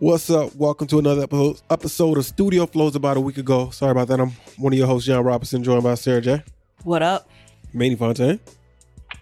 [0.00, 0.54] What's up?
[0.54, 3.70] Welcome to another episode, episode of Studio Flows about a week ago.
[3.70, 4.20] Sorry about that.
[4.20, 6.42] I'm one of your hosts, John Robinson, joined by Sarah J.
[6.84, 7.28] What up?
[7.72, 8.38] Manny Fontaine.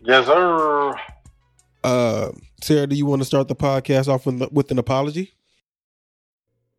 [0.02, 0.94] Yes, sir.
[1.82, 5.32] Uh, Sarah, do you want to start the podcast off with, with an apology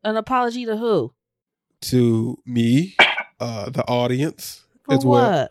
[0.03, 1.13] An apology to who?
[1.79, 2.95] to me,
[3.39, 5.47] uh, the audience For as well?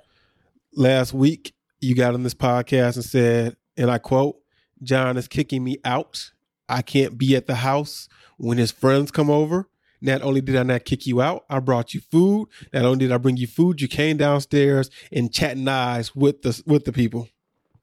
[0.75, 4.37] Last week, you got on this podcast and said, and I quote,
[4.83, 6.33] John is kicking me out.
[6.69, 9.69] I can't be at the house when his friends come over.
[10.03, 12.49] Not only did I not kick you out, I brought you food.
[12.73, 16.63] Not only did I bring you food, you came downstairs and chatting eyes with the
[16.67, 17.29] with the people.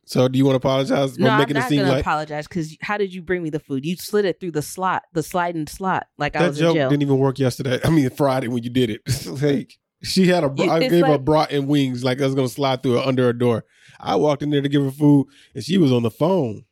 [0.06, 3.14] So, do you want to apologize No, I'm not seem gonna apologize because how did
[3.14, 3.86] you bring me the food?
[3.86, 6.90] You slid it through the slot, the sliding slot, like I was in joke jail.
[6.90, 7.80] didn't even work yesterday?
[7.84, 9.02] I mean, Friday when you did it.
[9.42, 12.36] like, she had a, You- I gave her like- brat and wings, like I was
[12.36, 13.64] gonna slide through her under her door.
[14.00, 16.66] I walked in there to give her food, and she was on the phone.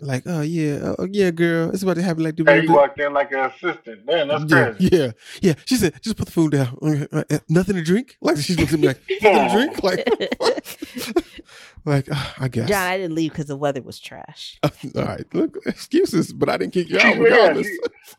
[0.00, 3.12] Like, oh yeah, oh yeah, girl, it's about to happen like Hey, you walked in
[3.14, 4.04] like an assistant.
[4.04, 4.88] Man, that's yeah, crazy.
[4.92, 5.54] yeah, yeah.
[5.66, 6.76] She said, just put the food down.
[6.82, 8.16] Okay, uh, uh, Nothing to drink?
[8.20, 9.82] Like she looked at me like, nothing to drink?
[9.84, 11.24] Like,
[11.84, 12.68] like uh, I guess.
[12.68, 14.58] John, I didn't leave because the weather was trash.
[14.64, 14.70] All
[15.04, 17.68] right, look, excuses, but I didn't kick you out Yeah, regardless.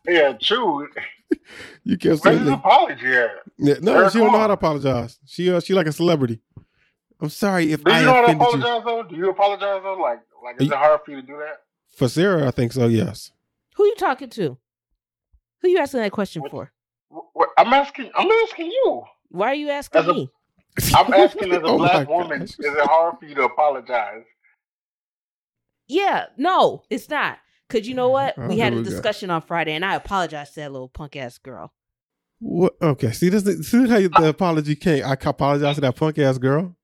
[0.08, 0.88] Yeah, true.
[1.84, 3.30] You kept Where's saying, his that- apology at?
[3.58, 5.20] yeah, no, Sarah, she don't come know how to apologize.
[5.26, 6.40] She, uh, she like a celebrity.
[7.22, 8.48] I'm sorry if Do you I know how to offended you.
[8.48, 9.04] apologize though?
[9.04, 9.94] Do you apologize though?
[10.02, 11.62] Like, like is You- it hard for you to do that?
[11.96, 12.88] For Sarah, I think so.
[12.88, 13.32] Yes.
[13.76, 14.58] Who are you talking to?
[15.62, 16.72] Who are you asking that question What- for?
[17.12, 18.12] Wh- wh- I'm asking.
[18.16, 19.04] I'm asking you.
[19.30, 20.30] Why are you asking As a- me?
[20.96, 22.40] I'm asking as a Oh black woman.
[22.40, 22.50] gosh.
[22.50, 24.24] Is it hard for you to apologize?
[25.88, 27.38] Yeah, no, it's not.
[27.70, 28.36] Cause you know what?
[28.38, 28.90] Oh, We here had a we go.
[28.90, 31.74] discussion on Friday, and I apologized to that little punk ass girl.
[32.40, 32.74] What?
[32.82, 33.12] Okay.
[33.12, 35.04] See, this is- see how you- the uh, apology came.
[35.06, 36.76] I apologize to that punk ass girl.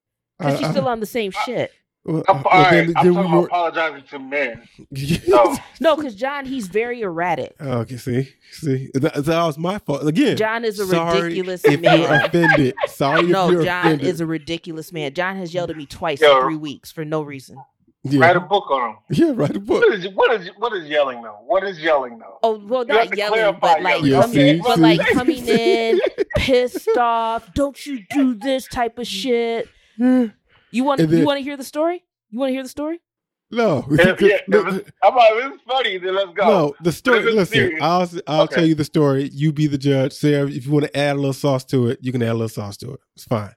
[0.42, 1.72] Cause I- she's I- still on the same shit.
[2.04, 4.68] Well, I'm, well, all right, then- I'm talking about were- apologizing to men.
[5.28, 5.56] No.
[5.80, 7.56] No, cause John, he's very erratic.
[7.60, 10.36] Oh, okay, see, see, that, that was my fault again.
[10.38, 12.26] John is a sorry ridiculous if you're man.
[12.26, 12.76] offended.
[12.88, 14.08] Sorry No, if you're John offended.
[14.08, 15.14] is a ridiculous man.
[15.14, 16.36] John has yelled at me twice Yo.
[16.38, 17.58] in three weeks for no reason.
[18.04, 18.20] yeah.
[18.20, 18.98] Write a book on him.
[19.12, 19.82] yeah, write a book.
[19.84, 21.38] What is what is what is yelling though?
[21.46, 22.40] What is yelling though?
[22.44, 24.12] Oh well, You not yelling, but like yelling.
[24.12, 24.82] Yeah, coming, see, but see.
[24.82, 26.00] like coming in
[26.38, 27.54] pissed off.
[27.54, 29.68] Don't you do this type of shit?
[30.72, 32.04] You want then- you want to hear the story?
[32.30, 33.00] You want to hear the story?
[33.54, 36.48] No, If, yeah, if it's, I'm like, if it's funny, then let's go.
[36.48, 37.20] no, the story.
[37.20, 37.82] If it's Listen, serious.
[37.84, 38.56] I'll I'll Okay.
[38.56, 39.30] tell you the story.
[39.34, 40.48] You be the judge, Sarah.
[40.48, 42.48] If you want to add a little sauce to it, you can add a little
[42.48, 43.00] sauce to it.
[43.16, 43.54] It's fine.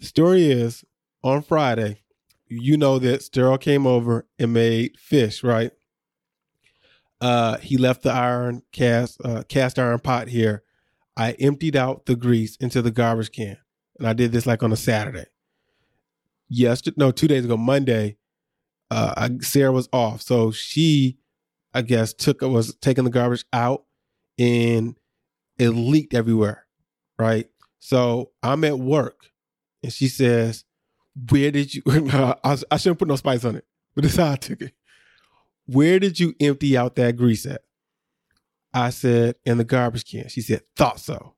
[0.00, 0.84] The story is
[1.22, 2.00] on Friday.
[2.48, 5.70] You know that Sterl came over and made fish, right?
[7.20, 10.62] Uh, he left the iron cast uh, cast iron pot here.
[11.16, 13.56] I emptied out the grease into the garbage can,
[13.98, 15.26] and I did this like on a Saturday.
[16.48, 18.16] Yesterday, no, two days ago, Monday,
[18.90, 21.18] uh, I, Sarah was off, so she,
[21.74, 23.84] I guess, took was taking the garbage out,
[24.38, 24.96] and
[25.58, 26.66] it leaked everywhere,
[27.18, 27.48] right?
[27.80, 29.32] So I'm at work,
[29.82, 30.64] and she says,
[31.30, 34.36] "Where did you?" I, I shouldn't put no spice on it, but is how I
[34.36, 34.72] took it.
[35.66, 37.62] Where did you empty out that grease at?
[38.72, 40.28] I said, in the garbage can.
[40.28, 41.34] She said, thought so.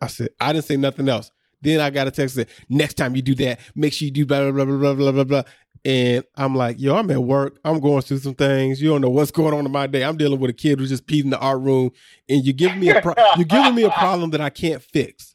[0.00, 1.30] I said, I didn't say nothing else.
[1.62, 4.26] Then I got a text that next time you do that, make sure you do
[4.26, 5.42] blah, blah, blah, blah, blah, blah, blah.
[5.84, 7.58] And I'm like, yo, I'm at work.
[7.64, 8.82] I'm going through some things.
[8.82, 10.04] You don't know what's going on in my day.
[10.04, 11.90] I'm dealing with a kid who's just peed in the art room.
[12.28, 15.34] And you're giving me a pro- you're giving me a problem that I can't fix.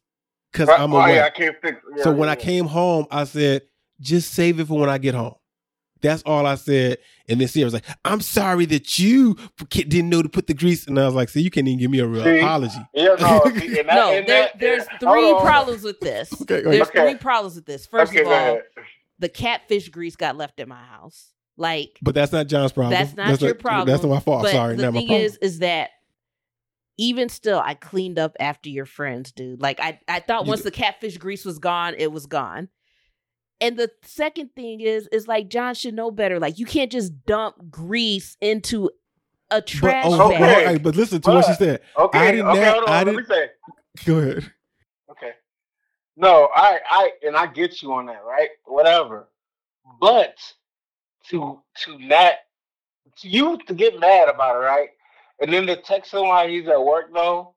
[0.52, 1.16] Because uh, I'm oh, away.
[1.16, 1.82] yeah, I can't fix.
[1.98, 3.64] Yeah, So when I came home, I said,
[4.00, 5.36] just save it for when I get home.
[6.02, 6.98] That's all I said.
[7.28, 9.36] And then Sarah was like, I'm sorry that you
[9.70, 10.86] didn't know to put the grease.
[10.88, 12.38] And I was like, see, you can't even give me a real See?
[12.40, 12.78] apology.
[12.94, 16.32] yeah, no, see, that, No, there, that- there's hold three problems with this.
[16.42, 17.02] Okay, go There's Okay.
[17.02, 17.88] three problems with this.
[17.88, 18.60] First okay, of all,
[19.20, 21.32] the catfish grease got left at my house.
[21.58, 22.92] Like, But that's not John's problem.
[22.92, 24.44] That's not your problem, That's not my fault.
[24.44, 25.90] but sorry, the not my thing is, is that
[26.98, 29.62] even still, I cleaned up after your friends, dude.
[29.62, 30.74] Like, I, I thought You once did.
[30.74, 32.70] the catfish grease was gone, it was gone.
[33.62, 36.40] And the second thing is, is like John should know better.
[36.40, 38.90] Like, you can't just dump grease into
[39.50, 40.40] a but, trash oh, bag.
[40.40, 41.82] but, hey, but listen to what she said.
[41.98, 42.94] Okay, I didn't okay, have- hold on.
[42.94, 43.50] I let didn't- me say.
[44.06, 44.52] Go ahead.
[45.12, 45.32] Okay.
[46.18, 48.50] No, I, I, and I get you on that, right?
[48.66, 49.30] Whatever.
[50.02, 50.36] But
[51.30, 52.34] to to not
[53.20, 54.90] to you to get mad about it, right?
[55.40, 57.55] And then to text someone he's at work though.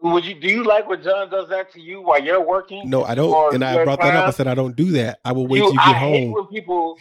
[0.00, 2.88] Would you do you like when John does that to you while you're working?
[2.88, 3.54] No, I don't.
[3.54, 4.28] And I you're brought that up.
[4.28, 5.18] I said I don't do that.
[5.24, 6.32] I will wait You- till you I get hate home.
[6.34, 6.96] when people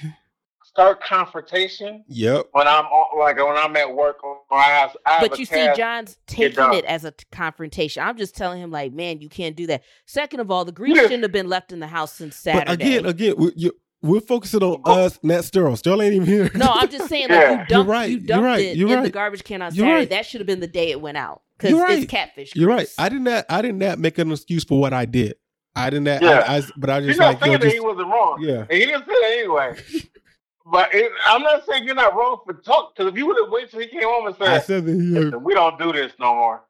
[0.64, 2.48] start confrontation Yep.
[2.52, 2.86] when I'm
[3.18, 4.98] like when I'm at work or I have.
[5.06, 5.70] I have But a you see.
[5.76, 8.04] John's taking it as a t- confrontation.
[8.04, 9.84] I'm just telling him, like, man, you can't do that.
[10.06, 11.04] Second of all, the grease Yeah.
[11.04, 12.66] shouldn't have been left in the house since Saturday.
[12.66, 13.72] But again, again, we- you,
[14.04, 15.74] we're focusing on us, not Sterl.
[15.82, 16.52] Sterl ain't even here.
[16.56, 17.62] No, I'm just saying, like Yeah.
[17.62, 20.00] you dumped, right, you you're right, it you're in the garbage can on You're Saturday.
[20.02, 20.10] right.
[20.12, 22.00] That should have been the day it went out because You're right.
[22.00, 22.56] it's catfish.
[22.56, 22.88] You're right.
[22.98, 23.46] I did not.
[23.50, 25.36] I did not make an excuse for what I did.
[25.76, 26.22] I did not.
[26.22, 26.44] Yeah.
[26.48, 28.38] I, I, but I He's just not like yo, saying that just, he wasn't wrong.
[28.42, 28.62] yeah.
[28.62, 29.76] And he didn't say that anyway.
[30.72, 32.96] but it, I'm not saying you're not wrong for talk.
[32.96, 34.92] Because if you would have waited till he came home and said, I said that
[34.94, 35.38] he.
[35.38, 36.64] We don't do this no more.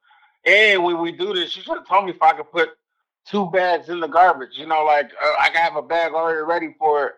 [0.45, 2.69] And when we do this, you should have told me if I could put
[3.25, 4.51] two bags in the garbage.
[4.54, 7.13] You know, like uh, I can have a bag already ready for it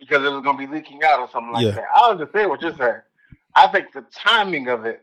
[0.00, 1.72] because it was going to be leaking out or something like Yeah.
[1.72, 1.84] that.
[1.96, 3.00] I understand what you're saying.
[3.54, 5.02] I think the timing of it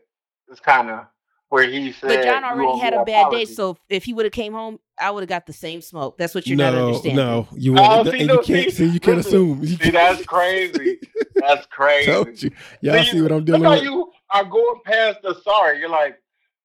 [0.50, 1.06] is kind of
[1.52, 2.08] where he said.
[2.08, 4.78] But John already had a an bad day, so if he would have came home,
[4.98, 6.16] I would have got the same smoke.
[6.16, 7.16] That's what you're not understanding.
[7.16, 8.86] no, you Oh, see, and no, you can't see, see.
[8.86, 9.60] You can't listen, assume.
[9.60, 10.98] You See, can't- that's crazy.
[11.36, 12.10] That's crazy.
[12.10, 12.50] Told you.
[12.80, 13.82] Y'all see what I'm Look dealing how with.
[13.82, 15.78] you are going past the sorry.
[15.78, 16.16] You're like,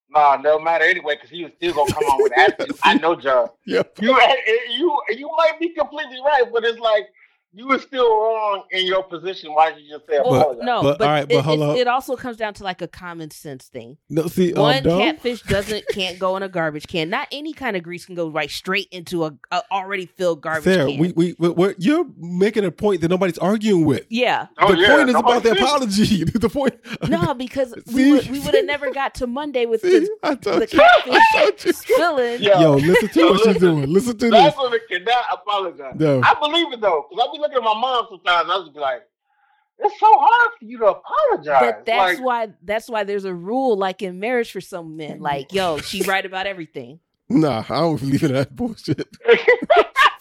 [0.09, 2.77] nah, no matter anyway, because he was still gonna come on with attitude.
[2.83, 3.49] I know, John.
[3.65, 3.83] Yeah.
[3.99, 7.07] You, eh, eh, you, you might be completely right, but it's like
[7.53, 9.53] you were still wrong in your position.
[9.53, 10.63] Why did you just say Well, apologize?
[10.65, 12.81] no, But, but, all right, but it, hold it- it also comes down to like
[12.81, 13.97] a common sense thing.
[14.09, 14.99] No, see, um, One dumb.
[15.01, 17.09] catfish doesn't can't go in a garbage can.
[17.09, 20.65] Not any kind of grease can go right straight into a, a already filled garbage
[20.65, 20.99] Sarah, can.
[20.99, 24.05] we, we, we, we're, you're making a point that nobody's arguing with.
[24.09, 26.23] yeah, Oh, the yeah, point is about the apology.
[26.25, 26.75] the point.
[27.09, 27.93] no, because See?
[27.95, 30.67] we would we would have never got to Monday with See, the, I told the
[30.71, 30.79] you.
[30.81, 31.73] I told catfish you.
[31.73, 32.41] spilling.
[32.41, 32.59] Yeah.
[32.61, 33.89] Yo, listen to what she's doing.
[33.91, 34.31] Listen to this.
[34.31, 35.95] That's what it cannot apologize.
[35.97, 36.21] No.
[36.23, 38.49] I believe it though, because I be looking at my mom sometimes.
[38.49, 39.03] I just be like,
[39.79, 41.61] it's so hard for you to apologize.
[41.61, 45.19] But that's like, why that's why there's a rule like in marriage for some men.
[45.19, 45.21] Mm.
[45.21, 46.99] Like, yo, she right about everything.
[47.29, 49.07] Nah, I don't believe in that bullshit.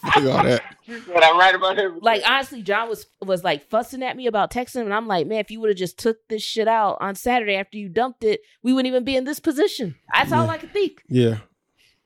[0.01, 0.61] Fuck all that.
[0.85, 2.03] She I'm right about everything.
[2.03, 5.39] Like honestly, John was was like fussing at me about texting, and I'm like, man,
[5.39, 8.41] if you would have just took this shit out on Saturday after you dumped it,
[8.61, 9.95] we wouldn't even be in this position.
[10.13, 11.01] That's all I could think.
[11.07, 11.39] Yeah.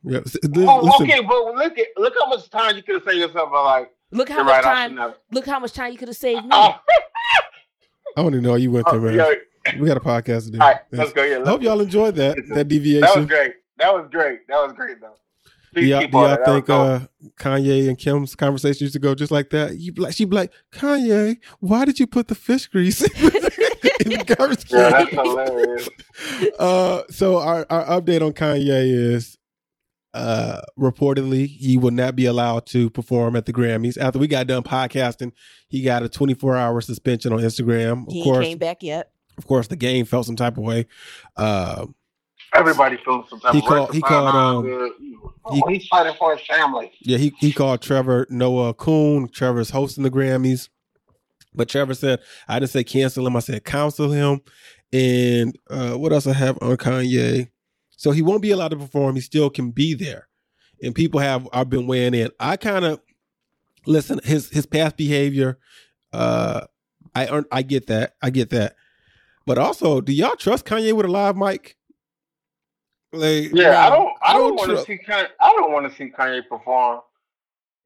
[0.03, 0.19] Yeah.
[0.19, 3.51] This- oh, okay, but look at look how much time you could have saved yourself
[3.51, 3.91] by like.
[4.11, 4.95] Look how You're much right.
[4.95, 5.13] Time.
[5.31, 6.49] Look how much time you could have saved me.
[6.51, 6.75] Oh,
[8.17, 9.35] I want to know how you went oh, there, man.
[9.65, 9.79] yeah.
[9.79, 10.59] We got a podcast to do.
[10.59, 10.99] All right, Yes.
[10.99, 11.23] let's go.
[11.23, 13.01] Yeah, I let's hope y'all enjoyed that that deviation.
[13.01, 13.53] That was great.
[13.77, 14.47] That was great.
[14.47, 15.15] That was great though.
[15.73, 16.45] Do Please y'all, do y'all that.
[16.45, 16.99] That was think uh,
[17.39, 19.77] Kanye and Kim's conversation used to go just like that?
[19.77, 23.07] You like, she'd be like, Kanye, why did you put the fish grease in
[24.09, 24.91] the garbage yeah, can?
[24.91, 25.89] that's hilarious.
[26.59, 29.37] uh, so our, our update on Kanye is
[30.13, 33.97] uh, reportedly he will not be allowed to perform at the Grammys.
[33.97, 35.31] After we got done podcasting,
[35.69, 38.07] he got a 24 hour suspension on Instagram.
[38.07, 39.11] Of he course, came back yet.
[39.37, 40.87] of course, The Game felt some type of way.
[41.37, 41.85] Uh,
[42.53, 44.33] Everybody feels some type He of called- he called,
[44.65, 44.91] mind, um,
[45.23, 46.91] uh, oh, he's fighting for his family.
[46.99, 49.29] Yeah, he he called Trevor Noah Coon.
[49.29, 50.67] Trevor's hosting the Grammys.
[51.53, 52.19] But Trevor said,
[52.49, 54.41] I didn't say cancel him, I said counsel him.
[54.91, 57.49] And uh, what else I have on Kanye?
[58.01, 59.13] So he won't be allowed to perform.
[59.13, 60.27] He still can be there.
[60.81, 62.31] And people have I've been weighing in.
[62.39, 62.99] I kind of
[63.85, 65.59] listen, his his past behavior,
[66.11, 66.61] uh,
[67.13, 68.15] I earn, I get that.
[68.19, 68.75] I get that.
[69.45, 71.77] But also, do y'all trust Kanye with a live mic?
[73.13, 74.11] Like Yeah, I don't.
[74.23, 74.97] I don't don't want to see.
[74.97, 77.01] Kanye, I don't want to see Kanye perform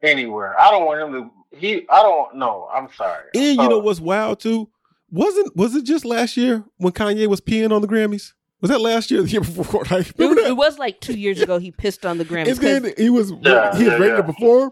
[0.01, 0.57] anywhere.
[0.57, 1.57] I don't want him to.
[1.57, 1.85] He.
[1.89, 2.35] I don't.
[2.35, 2.69] know.
[2.73, 3.25] I'm sorry.
[3.35, 4.69] I'm And you know what's wild too?
[5.11, 8.31] Wasn't was it just last year when Kanye was peeing on the Grammys?
[8.65, 9.83] Was that last year or the year before?
[9.91, 11.59] Like, It, remember was- it was like two years ago.
[11.59, 12.47] He pissed on the Grammys.
[12.47, 14.15] And 'cause- then he was Yeah, he was yeah, ready yeah.
[14.17, 14.71] to perform.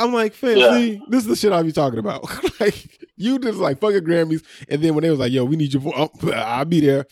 [0.00, 0.72] I'm like, fam, Yeah.
[0.74, 2.24] see, this is the shit I be talking about.
[2.60, 2.74] like,
[3.16, 5.78] you just like fucking Grammys, and then when they was like, yo, we need you
[5.80, 7.06] for, oh, I'll be there.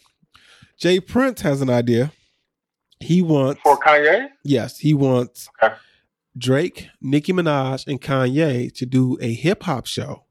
[0.79, 0.99] J.
[1.01, 2.11] Prince has an idea.
[2.99, 4.29] He wants, for Kanye.
[4.43, 5.75] yes, he wants Okay.
[6.37, 10.25] Drake, Nicki Minaj, and Kanye to do a hip hop show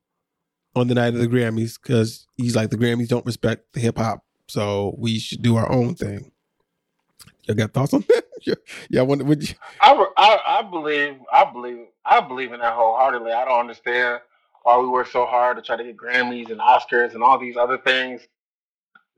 [0.76, 3.98] on the night of the Grammys because he's like the Grammys don't respect the hip
[3.98, 6.32] hop, so we should do our own thing.
[7.44, 8.24] Y'all got thoughts on that?
[8.46, 8.56] yeah,
[8.90, 9.02] yeah.
[9.02, 9.56] Would would you?
[9.82, 10.60] I, I.
[10.60, 11.18] I believe.
[11.32, 11.88] I believe.
[12.06, 13.32] I believe in that wholeheartedly.
[13.32, 14.22] I don't understand
[14.64, 17.56] why we work so hard to try to get Grammys and Oscars and all these
[17.58, 18.22] other things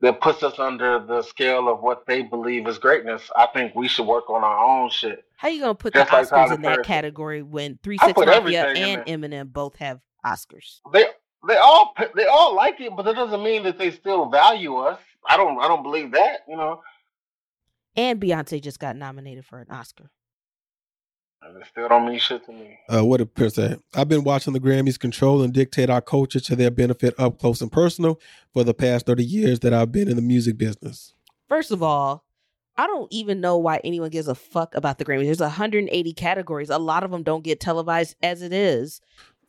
[0.00, 3.30] that puts us under the scale of what they believe is greatness.
[3.34, 5.24] I think we should work on our own shit.
[5.36, 6.84] how you gonna put the Just like Oscars Tyler in that Perry.
[6.84, 10.80] category when Three I Six put Mafia and Eminem both have Oscars?
[10.92, 11.06] They
[11.48, 15.00] they all they all like it, but that doesn't mean that they still value us.
[15.26, 16.40] I don't I don't believe that.
[16.48, 16.82] You know,
[17.96, 20.10] And Beyonce just got nominated for an Oscar.
[21.42, 22.78] it still don't mean shit to me.
[22.92, 23.76] Uh, what did Pierce say?
[23.94, 27.60] I've been watching the Grammys control and dictate our culture to their benefit up close
[27.60, 28.20] and personal
[28.52, 31.14] for the past 30 years that I've been in the music business.
[31.48, 32.24] First of all,
[32.76, 35.24] I don't even know why anyone gives a fuck about the Grammys.
[35.24, 36.70] There's 180 categories.
[36.70, 39.00] A lot of them don't get televised as it is.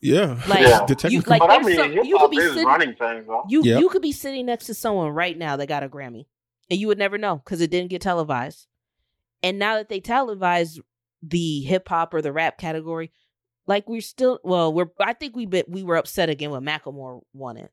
[0.02, 0.42] Yeah.
[0.48, 0.86] Like, Yeah.
[0.86, 3.44] the you- like- but I mean, some- you could be sitting- running things though.
[3.50, 3.80] You Yep.
[3.82, 6.26] you could be sitting next to someone right now that got a Grammy,
[6.70, 8.68] and you would never know because it didn't get televised.
[9.44, 10.80] And now that they televised
[11.22, 13.12] the hip hop or the rap category,
[13.68, 17.22] Like we're still well, we're I think we bit we were upset again when Macklemore
[17.34, 17.72] won it.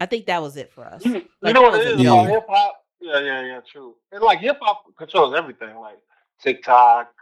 [0.00, 1.04] I think that was it for us.
[1.04, 1.20] You, you
[1.52, 2.26] know that what was it a is Yeah.
[2.28, 2.82] hip hop?
[3.00, 3.96] Yeah, yeah, yeah, true.
[4.10, 5.98] And like hip hop controls everything, like
[6.40, 7.12] TikTok,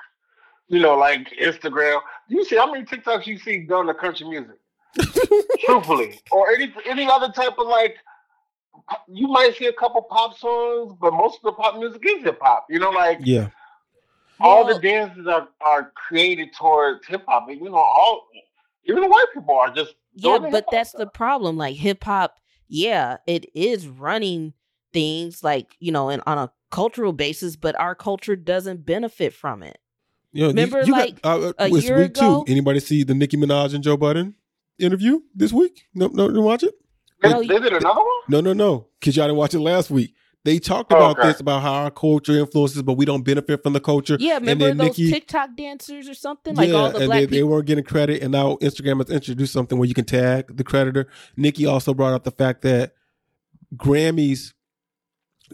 [0.69, 2.01] you know, like Instagram.
[2.29, 4.57] You see how many TikToks you see done to country music?
[5.65, 6.21] Truthfully.
[6.33, 7.97] Or any any other type of like
[9.09, 12.39] you might see a couple pop songs, but most of the pop music is hip
[12.41, 12.67] hop.
[12.69, 13.49] You know, like Yeah.
[14.41, 17.49] all Well- the dances are, are created towards hip hop.
[17.49, 18.29] And you know, all
[18.85, 21.57] even the white people are just Yeah, doing but hip-hop that's the problem.
[21.57, 22.37] Like hip hop,
[22.69, 24.53] yeah, it is running
[24.93, 29.63] things like, you know, and on a cultural basis, but our culture doesn't benefit from
[29.63, 29.79] it.
[30.37, 32.45] You know, Remember, you, you like, got, uh, a this year week ago?
[32.45, 32.53] too.
[32.53, 34.35] Anybody see the Nicki Minaj and Joe Budden
[34.79, 35.85] interview this week?
[35.95, 36.75] No, no, didn't watch it.
[37.23, 38.07] They, No, they did another one?
[38.29, 38.89] No, no, no.
[39.01, 40.13] Because y'all didn't watch it last week.
[40.45, 41.29] They talked Oh, about okay.
[41.29, 44.17] this about how our culture influences, but we don't benefit from the culture.
[44.21, 46.55] Yeah, And remember then those Nicki- TikTok dancers or something?
[46.55, 49.09] Like yeah, all the and black they, they weren't getting credit, and now Instagram has
[49.11, 51.09] introduced something where you can tag the creditor.
[51.37, 52.93] Nicki also brought up the fact that
[53.75, 54.53] Grammys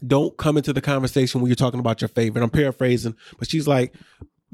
[0.06, 2.42] don't come into the conversation when you're talking about your favorite.
[2.42, 3.94] I'm paraphrasing, but she's like,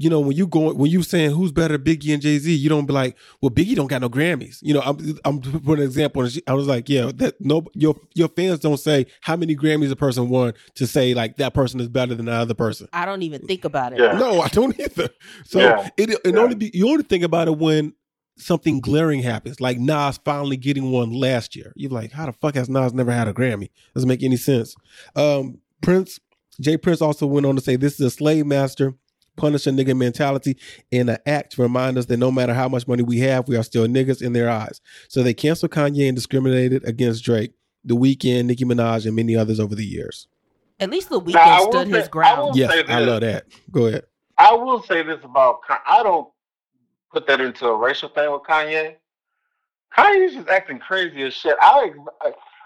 [0.01, 2.69] you know, when you go when you saying who's better, Biggie and Jay Z, you
[2.69, 4.59] don't be like, well, Biggie don't got no Grammys.
[4.63, 6.23] You know, I'm I'm putting an example.
[6.23, 9.57] And she, I was like, yeah, that no, your your fans don't say how many
[9.57, 12.87] Grammys a person won to say like that person is better than the other person.
[12.93, 13.99] I don't even think about it.
[13.99, 14.13] Yeah.
[14.17, 15.11] No, I don't either.
[15.45, 15.89] So Yeah.
[15.97, 16.39] it it Yeah.
[16.41, 17.93] only be you only think about it when
[18.37, 21.73] something glaring happens, like Nas finally getting one last year.
[21.75, 23.71] You're like, how the fuck has Nas never had a Grammy?
[23.97, 24.77] Doesn't make any sense.
[25.17, 26.21] Um, Prince,
[26.61, 26.77] J.
[26.77, 28.95] Prince also went on to say this is a slave master,
[29.39, 30.59] punish a nigga mentality
[30.91, 33.57] in an act to remind us that no matter how much money we have, we
[33.57, 34.81] are still niggas in their eyes.
[35.09, 37.53] So they canceled Kanye and discriminated against Drake,
[37.85, 40.27] The Weeknd, Nicki Minaj, and many others over the years.
[40.81, 42.41] At least the Now, Weeknd stood say- his I ground.
[42.41, 43.47] will- Yes, I love that.
[43.71, 44.05] Go ahead.
[44.37, 46.29] I will say this about Ka- I don't
[47.13, 48.95] put that into a racial thing with Kanye.
[49.97, 51.57] Kanye's just acting crazy as shit.
[51.61, 51.91] I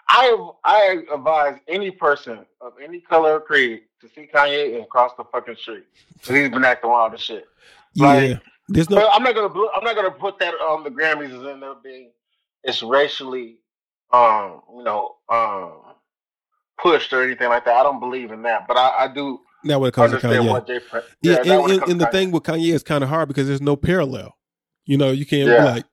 [0.08, 5.12] I I advise any person of any color or creed to see Kanye and cross
[5.16, 5.84] the fucking street.
[6.22, 7.46] 'Cause he's been acting wild as shit.
[7.94, 8.06] Yeah.
[8.06, 11.46] Like- There's no I'm not gonna I'm not gonna put that on the Grammys as
[11.46, 12.10] end up being
[12.64, 13.58] it's racially
[14.12, 15.72] um you know um
[16.78, 17.76] pushed or anything like that.
[17.76, 20.48] I don't believe in that, but I, I do now when it comes to Kanye.
[20.50, 20.80] what J.
[20.80, 22.12] Prince- Yeah, that and, and, and the Kanye.
[22.12, 24.36] thing with Kanye is kind of hard because there's no parallel.
[24.84, 25.64] You know, you can't be Yeah.
[25.64, 25.84] like,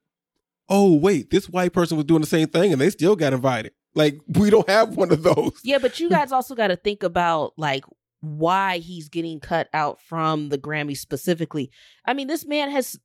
[0.69, 3.73] oh wait, this white person was doing the same thing and they still got invited.
[3.95, 5.59] Like we don't have one of those.
[5.63, 7.83] Yeah, but you guys also got to think about like
[8.21, 11.71] why he's getting cut out from the Grammy specifically.
[12.05, 12.99] I mean, this man has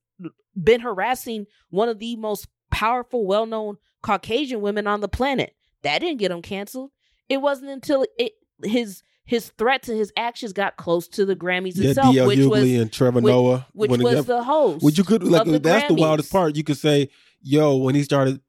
[0.61, 5.55] been harassing one of the most powerful, well-known Caucasian women on the planet.
[5.83, 6.91] That didn't get him canceled.
[7.29, 11.77] It wasn't until it his his threats and his actions got close to the Grammys
[11.77, 12.27] Yeah, itself, D.L.
[12.27, 13.67] which Hughley was and Trevor which- Noah.
[13.73, 14.85] which was the host.
[14.85, 16.57] Which you could like the that's the wildest part.
[16.57, 17.09] You could say,
[17.43, 18.41] yo, when he started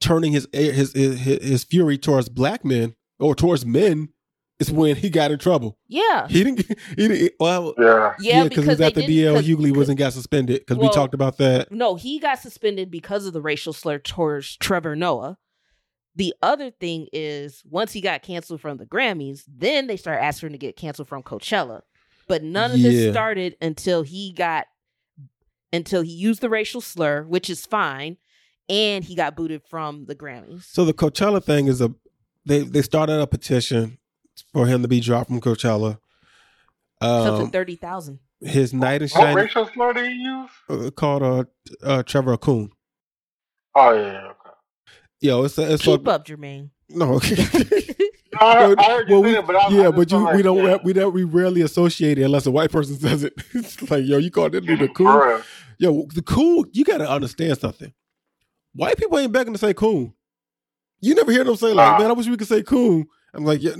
[0.00, 4.08] turning his eh, his eh, his, his fury towards black men or towards men,
[4.68, 5.78] is when he got in trouble.
[5.88, 6.66] Yeah, He didn't.
[6.96, 7.32] He didn't.
[7.38, 8.14] Well, yeah.
[8.20, 9.34] yeah, yeah, because it was they after didn't- D.L.
[9.34, 11.70] 'cause- Hughley 'cause- wasn't got suspended because we talked about that.
[11.70, 15.38] No, he got suspended because of the racial slur towards Trevor Noah.
[16.14, 20.48] The other thing is, once he got canceled from the Grammys, then they start asking
[20.48, 21.80] him to get canceled from Coachella.
[22.28, 22.90] But none of Yeah.
[22.90, 24.66] this started until he got,
[25.72, 28.18] until he used the racial slur, which is fine,
[28.68, 30.64] and he got booted from the Grammys.
[30.64, 31.94] So the Coachella thing is a
[32.44, 33.98] they they started a petition
[34.52, 35.98] for him to be dropped from Coachella.
[37.02, 38.20] Something Um, thirty thousand.
[38.40, 40.50] his night and What racial slur did he use?
[40.68, 41.44] uh, called uh,
[41.82, 42.70] uh Trevor Coon.
[43.74, 44.50] Oh yeah, yeah, okay.
[45.20, 46.70] Yo, it's a, it's Keep a, up, Jermaine.
[46.88, 47.20] no.
[48.40, 50.16] No, I, heard- I heard well, we, it, but I, I yeah, just but you
[50.18, 52.96] felt we like, don't yeah, we don't we rarely associate it unless a white person
[52.98, 53.34] says it.
[53.52, 55.42] it's like yo, you call that dude a coon?
[55.76, 56.64] Yo, the coon.
[56.72, 57.92] You got to understand something.
[58.74, 60.14] White people ain't begging to say coon.
[61.02, 61.98] You never hear them say like, Nah.
[61.98, 63.06] man, I wish we could say coon.
[63.34, 63.72] I'm like, yeah,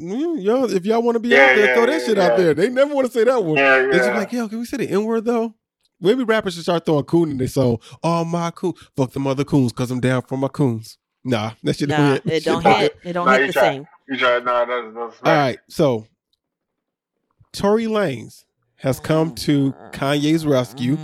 [0.00, 2.18] mm, yo, if y'all want to be Yeah, out there, yeah, throw that yeah, shit
[2.18, 2.54] out there.
[2.54, 3.56] They never want to say that one.
[3.58, 5.54] Yeah, It's just like, yo, can we say the N word though?
[6.00, 7.78] Maybe rappers should start throwing coon in their song.
[8.02, 10.96] Oh my coon, fuck them other coons, cause I'm down for my coons.
[11.22, 12.34] Nah, that shit Nah, don't hit.
[12.34, 12.78] it don't Nah.
[12.78, 12.96] hit.
[13.04, 13.62] It don't Nah, hit you the try.
[13.62, 13.86] same.
[14.08, 16.06] You try, no, that's, that's All right, so
[17.52, 18.44] Tory Lanez
[18.76, 20.96] has come to Kanye's rescue.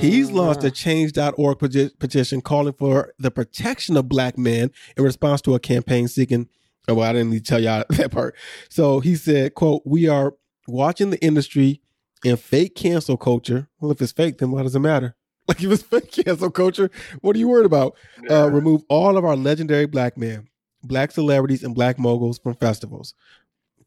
[0.00, 5.42] He's launched a change.org peti- petition calling for the protection of black men in response
[5.42, 6.48] to a campaign seeking.
[6.88, 8.34] Oh, well, I didn't need to tell y'all that part.
[8.68, 10.34] So he said, quote, we are
[10.66, 11.80] watching the industry
[12.24, 13.68] and fake cancel culture.
[13.80, 15.14] Well, if it's fake, then why does it matter?
[15.48, 16.88] Like if it's fake cancel culture,
[17.20, 17.96] what are you worried about?
[18.22, 18.42] Yeah.
[18.44, 20.48] Uh, remove all of our legendary black men,
[20.84, 23.14] black celebrities, and black moguls from festivals,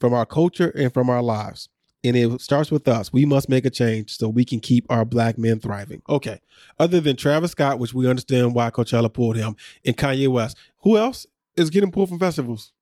[0.02, 1.70] from our culture and from our lives.
[2.04, 3.14] and it starts with us.
[3.14, 6.02] We must make a change so we can keep our black men thriving.
[6.10, 6.40] Okay.
[6.78, 10.98] Other than Travis Scott, which we understand why Coachella pulled him, and Kanye West, who
[10.98, 11.26] else
[11.56, 12.74] is getting pulled from festivals?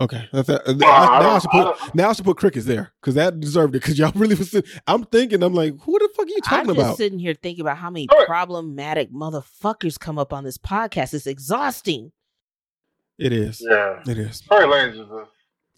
[0.00, 0.62] Okay, that's that.
[0.66, 3.16] Well, I now I should I put don't- now I should put crickets there because
[3.16, 3.80] that deserved it.
[3.82, 4.50] Because y'all really was.
[4.52, 5.42] sitting- I'm thinking.
[5.42, 6.70] I'm like, who the fuck are you talking about?
[6.70, 6.96] I'm just about?
[6.98, 8.26] sitting here thinking about how many Sure.
[8.26, 11.14] problematic motherfuckers come up on this podcast.
[11.14, 12.12] It's exhausting.
[13.18, 13.60] It is.
[13.68, 14.00] Yeah.
[14.06, 14.40] It is.
[14.42, 15.28] Tory Lanez is a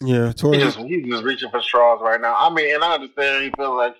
[0.01, 0.57] Yeah, He Tory.
[0.59, 2.35] just he's just reaching for straws right now.
[2.37, 3.95] I mean, and I understand he feels like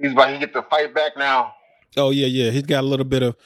[0.00, 1.54] he's about to get the fight back now.
[1.96, 2.50] Oh yeah, yeah.
[2.50, 3.36] He's got a little bit of.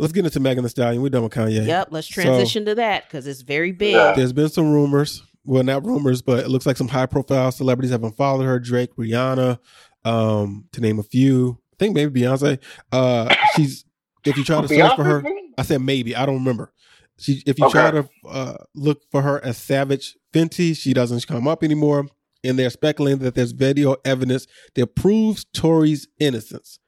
[0.00, 1.02] Let's get into Megan Thee Stallion.
[1.02, 1.66] We're done with Kanye.
[1.66, 3.94] Yep, let's So- transition to that because it's very big.
[3.94, 4.14] Yeah.
[4.14, 5.22] There's been some rumors.
[5.44, 8.58] Well, not rumors, but it looks like some high profile celebrities have followed her.
[8.58, 9.58] Drake, Rihanna,
[10.04, 11.58] um, to name a few.
[11.72, 12.58] I think maybe Beyonce.
[12.92, 13.84] Uh, she's
[14.24, 15.24] if you try to search for her,
[15.56, 16.14] I said maybe.
[16.14, 16.72] I don't remember.
[17.18, 21.48] She if you try to uh, look for her as Savage Fenty, she doesn't come
[21.48, 22.06] up anymore.
[22.42, 26.78] And they're speculating that there's video evidence that proves Tory's innocence.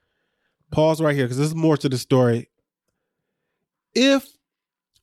[0.71, 2.49] Pause right here because this is more to the story.
[3.95, 4.27] If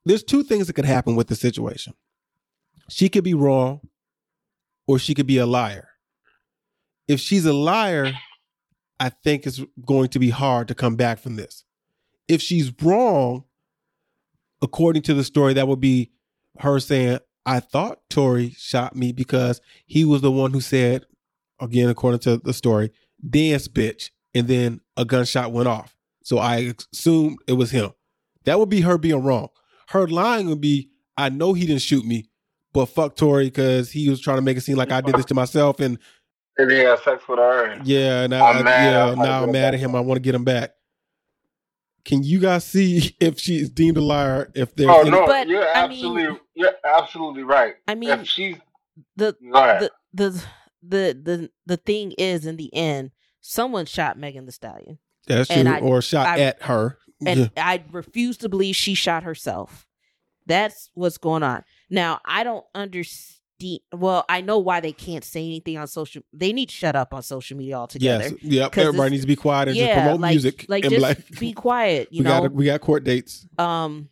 [0.05, 1.93] there's two things that could happen with the situation,
[2.89, 3.81] she could be wrong,
[4.88, 5.89] or she could be a liar.
[7.08, 8.13] If she's a liar,
[9.00, 11.63] I think it's going to be hard to come back from this.
[12.27, 13.46] If she's wrong,
[14.62, 16.12] according to the story, that would be
[16.60, 21.05] her saying, I thought Tory shot me because he was the one who said,
[21.60, 22.91] again, according to the story,
[23.27, 24.10] dance bitch.
[24.36, 25.96] And then a gunshot went off.
[26.24, 27.91] So I assumed it was him.
[28.46, 29.50] That would be her being wrong.
[29.89, 32.29] Her lying would be, I know he didn't shoot me,
[32.74, 35.25] but fuck Tory because he was trying to make it seem like I did this
[35.25, 35.79] to myself.
[35.79, 35.98] And
[36.58, 37.65] And he had sex with her.
[37.65, 38.91] And yeah, and I, I'm mad.
[38.91, 39.96] yeah, I'm now I'm mad at him.
[39.96, 40.72] I want to get him back.
[42.05, 44.51] Can you guys see if she is deemed a liar?
[44.55, 47.75] If there's oh any- no, But, you're I mean- absolutely you're absolutely right.
[47.88, 48.58] I mean, if she's
[49.15, 50.43] the the the
[50.81, 54.98] the the the thing is, in the end, someone shot Megan Thee Stallion,
[55.28, 56.97] that's true, and I- or shot I- at her.
[57.25, 57.47] And Yeah.
[57.58, 59.86] I refuse to believe she shot herself.
[60.45, 61.63] That's what's going on.
[61.89, 63.36] Now, I don't understand.
[63.93, 66.21] Well, I know why they can't say anything on social.
[66.32, 68.23] They need to shut up on social media altogether.
[68.23, 68.77] Yes, yep.
[68.77, 71.51] Everybody needs to be quiet and just promote like, music like and just like be
[71.53, 72.08] quiet.
[72.12, 73.45] You we know, got we got court dates.
[73.58, 74.08] um,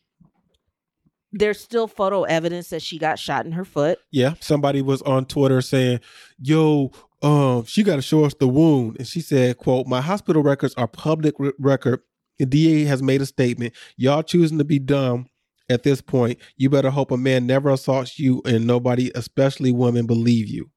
[1.32, 4.00] there's still photo evidence that she got shot in her foot.
[4.12, 6.00] Yeah, somebody was on Twitter saying,
[6.42, 6.92] "Yo,
[7.22, 10.74] um, she got to show us the wound," and she said, "quote My hospital records
[10.76, 12.02] are public re- record.
[12.40, 13.74] The DA has made a statement.
[13.98, 15.28] Y'all choosing to be dumb."
[15.70, 20.06] At this point, you better hope a man never assaults you and nobody, especially women,
[20.06, 20.72] believe you.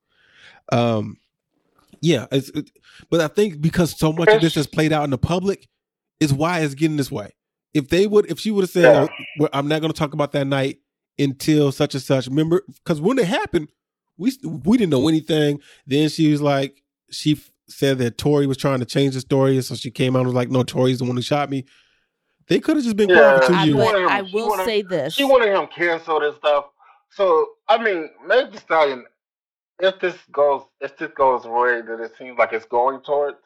[0.73, 1.19] Um,
[2.01, 2.71] yeah, it's, it,
[3.09, 5.69] but I think because so much of this has played out in the public,
[6.19, 7.31] is why it's getting this way.
[7.73, 9.07] If they would, if she would have said, Yeah.
[9.41, 10.79] oh, "I'm not going to talk about that night
[11.19, 13.71] until such and such," remember, because when it happened,
[14.19, 15.61] we we didn't know anything.
[15.87, 19.65] Then she was like, she said that Tory was trying to change the story, and
[19.65, 21.65] so she came out and was like, "No, Tory's the one who shot me."
[22.49, 23.77] They could have just been quiet for two I, years.
[23.77, 25.15] but- but him- I will wanted- say this.
[25.15, 26.67] she wanted him canceled and stuff.
[27.11, 29.05] So I mean, Meg Thee Stallion,
[29.81, 33.39] if this goes if this goes the way that it seems like it's going towards,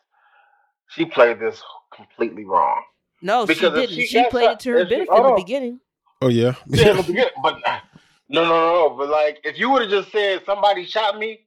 [0.88, 1.62] she played this
[1.94, 2.82] completely wrong.
[3.22, 3.94] no, she because if didn't.
[3.96, 5.80] she She, played shot- it to her if she- benefit in the beginning.
[6.22, 7.58] Oh yeah, Yeah, in the beginning, but
[8.30, 8.94] no, no, no, no.
[8.96, 11.40] But like, if you would have just said somebody shot me,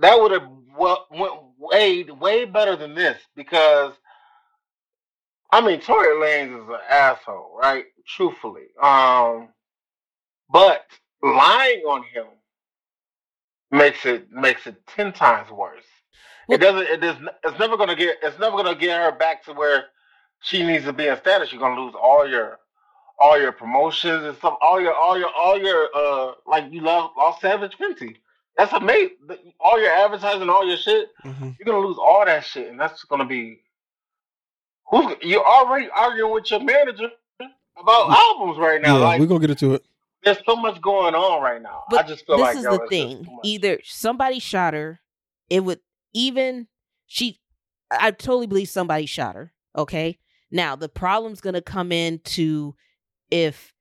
[0.00, 3.92] that would have went way, way better than this because,
[5.50, 7.84] I mean, Tory Lanez is an asshole, right?
[8.06, 9.48] Truthfully, um,
[10.50, 10.86] but
[11.22, 12.26] lying on him
[13.70, 15.84] makes it makes it ten times worse.
[16.48, 16.86] It doesn't.
[16.88, 17.16] It is.
[17.44, 18.18] It's never gonna get.
[18.22, 19.86] It's never gonna get her back to where
[20.40, 21.52] she needs to be in status.
[21.52, 22.60] You're gonna lose all your
[23.18, 27.10] all your promotions and some all your all your all your uh like you love
[27.16, 28.16] lost Savage Fenty.
[28.56, 29.16] That's amazing.
[29.60, 31.56] All your advertising, all your shit, Mhm.
[31.58, 33.60] you're gonna lose all that shit, and that's gonna be
[34.86, 37.10] who's you're already arguing with your manager
[37.78, 38.96] about albums right now.
[38.98, 39.04] yeah.
[39.04, 39.84] like we're gonna get into it.
[40.22, 41.84] there's so much going on right now.
[41.90, 43.26] I just feel this like is the thing.
[43.44, 45.00] Either somebody shot her,
[45.50, 45.80] it would
[46.14, 46.68] even
[47.06, 47.40] she.
[47.90, 49.52] I totally believe somebody shot her.
[49.76, 50.18] Okay.
[50.50, 52.74] Now the problem's gonna come into
[53.30, 53.74] if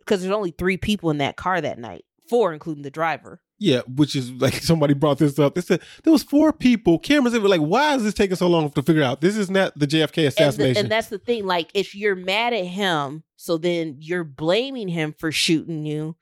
[0.00, 3.42] because there's only three people in that car that night, four including the driver.
[3.58, 5.54] Yeah, which is like somebody brought this up.
[5.54, 6.98] They said there was four people.
[6.98, 7.34] Cameras.
[7.34, 9.20] They were like, "Why is this taking so long to figure out?
[9.20, 11.44] This is not the JFK And, the- assassination." and that's the thing.
[11.44, 16.16] Like, if you're mad at him, so then you're blaming him for shooting you.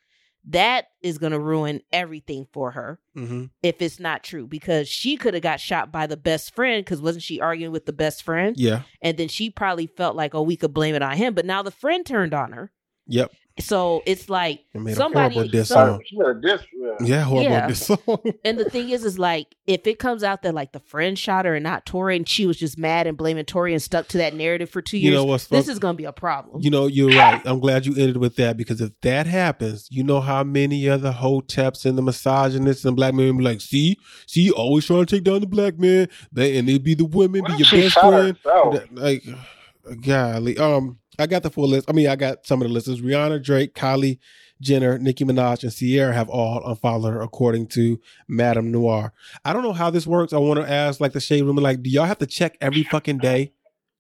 [0.50, 2.98] That is gonna ruin everything for her.
[3.14, 6.82] hmm if it's not true because she could have got shot by the best friend
[6.84, 8.82] because wasn't she arguing with the best friend Yeah.
[9.02, 11.62] and then she probably felt like oh we could blame it on him but now
[11.62, 12.72] the friend turned on her
[13.08, 13.32] Yep.
[13.60, 16.02] So it's like I made somebody, horrible diss some- song.
[16.06, 16.62] She made a diss.
[16.72, 16.94] Yeah.
[17.00, 17.68] Yeah, horrible Yeah.
[17.68, 18.22] diss song.
[18.44, 21.44] and the thing is, is like if it comes out that like the friend shot
[21.44, 24.18] her and not Tory, and she was just mad and blaming Tory and stuck to
[24.18, 25.04] that narrative for two years.
[25.04, 26.60] You years, know what's this fuck- is gonna be a problem.
[26.62, 27.40] You know, you're right.
[27.44, 31.12] I'm glad you ended with that because if that happens, you know how many other
[31.12, 35.24] hoteps and the misogynists and black men be like, see, see, always trying to take
[35.24, 36.08] down the black man.
[36.32, 38.36] They and it'd be the women, What be your best friend.
[38.44, 38.82] herself?
[38.92, 39.24] Like,
[40.02, 40.56] golly.
[40.58, 41.88] Um, I got the full list.
[41.88, 42.88] I mean, I got some of the lists.
[42.88, 44.18] Rihanna, Drake, Kylie
[44.60, 48.00] Jenner, Nicki Minaj, and Ciara have all unfollowed her, according to
[48.30, 49.10] MadameNoire.
[49.44, 50.32] I don't know how this works.
[50.32, 52.82] I want to ask, like, the shade room, like, do y'all have to check every
[52.84, 53.52] fucking day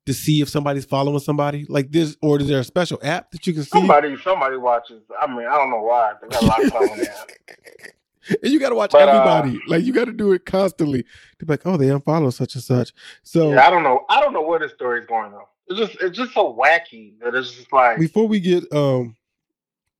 [0.06, 3.46] to see if somebody's following somebody like this, or is there a special app that
[3.46, 3.68] you can see?
[3.78, 5.02] Somebody, somebody watches.
[5.20, 6.12] I mean, I don't know why.
[6.22, 7.30] They got a lot of that.
[8.42, 9.60] and you got to watch But, uh, everybody.
[9.68, 11.04] like, you got to do it constantly
[11.38, 12.92] to be like, oh, they unfollow such and such.
[13.22, 14.06] So Yeah, I don't know.
[14.08, 15.48] I don't know where this story is going though.
[15.68, 19.16] It's just, it's just so wacky that it's just like, before we get um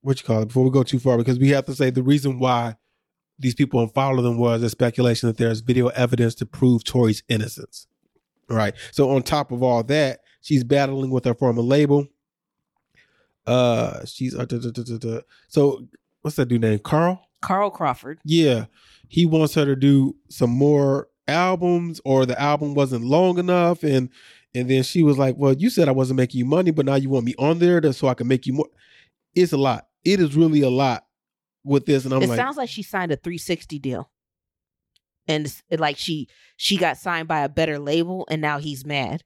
[0.01, 2.03] what you call it before we go too far because we have to say the
[2.03, 2.75] reason why
[3.37, 7.87] these people unfollow them was a speculation that there's video evidence to prove Tory's innocence.
[8.49, 8.73] Right.
[8.91, 12.07] So on top of all that, she's battling with her former label.
[13.47, 15.21] Uh, she's uh, duh, duh, duh, duh, duh.
[15.47, 15.87] so
[16.21, 16.79] what's that dude name?
[16.79, 17.21] Carl.
[17.41, 18.19] Carl Crawford.
[18.25, 18.65] Yeah,
[19.07, 24.09] he wants her to do some more albums, or the album wasn't long enough, and
[24.55, 26.95] and then she was like, "Well, you said I wasn't making you money, but now
[26.95, 28.69] you want me on there to, so I can make you more."
[29.35, 29.87] It's a lot.
[30.03, 31.05] It is really a lot
[31.63, 34.09] with this, and I'm it like, sounds like she signed a 360 deal,
[35.27, 39.23] and it, like she she got signed by a better label, and now he's mad.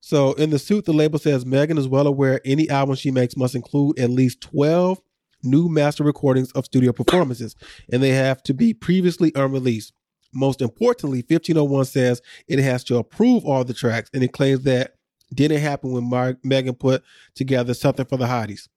[0.00, 3.36] So in the suit, the label says Megan is well aware any album she makes
[3.36, 4.98] must include at least 12
[5.42, 7.54] new master recordings of studio performances,
[7.92, 9.92] and they have to be previously unreleased.
[10.32, 14.94] Most importantly, 1501 says it has to approve all the tracks, and it claims that
[15.34, 17.02] didn't happen when Mar- Megan put
[17.34, 18.68] together something for the hotties.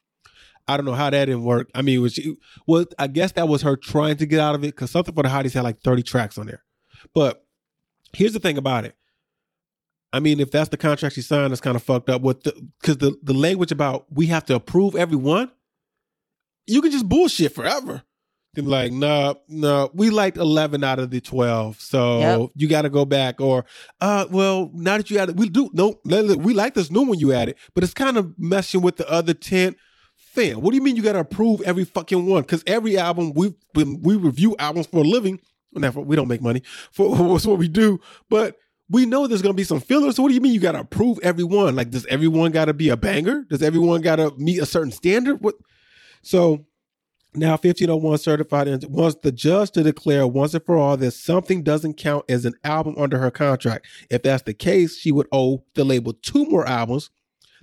[0.68, 1.70] I don't know how that didn't work.
[1.76, 4.64] I mean, was she, well, I guess that was her trying to get out of
[4.64, 6.64] it because something for the hotties had like 30 tracks on there.
[7.14, 7.46] But
[8.14, 8.96] here's the thing about it.
[10.14, 12.22] I mean, if that's the contract she signed, it's kind of fucked up.
[12.22, 12.44] With
[12.80, 15.52] because the the language about we have to approve everyone,
[16.68, 18.04] you can just bullshit forever.
[18.54, 22.50] Then like, nah, nah, we liked eleven out of the twelve, so Yep.
[22.56, 23.42] you got to go back.
[23.42, 23.66] Or,
[24.00, 27.34] uh, well, now that you added, we do no, we like this new one you
[27.34, 29.76] added, but it's kind of messing with the other ten.
[30.16, 32.42] Fam, what do you mean you got to approve every fucking one?
[32.42, 35.40] Because every album we when we review albums for a living.
[35.76, 36.62] Never, we don't make money
[36.92, 38.58] for what's what we do, but
[38.90, 40.16] we know there's gonna be some fillers.
[40.18, 41.76] So what do you mean you gotta approve everyone?
[41.76, 43.46] Like, does everyone gotta be a banger?
[43.50, 45.42] Does everyone gotta meet a certain standard?
[45.42, 45.56] What?
[46.22, 46.66] So
[47.36, 51.64] now 1501 certified and wants the judge to declare once and for all that something
[51.64, 53.88] doesn't count as an album under her contract.
[54.10, 57.10] If that's the case, she would owe the label two more albums.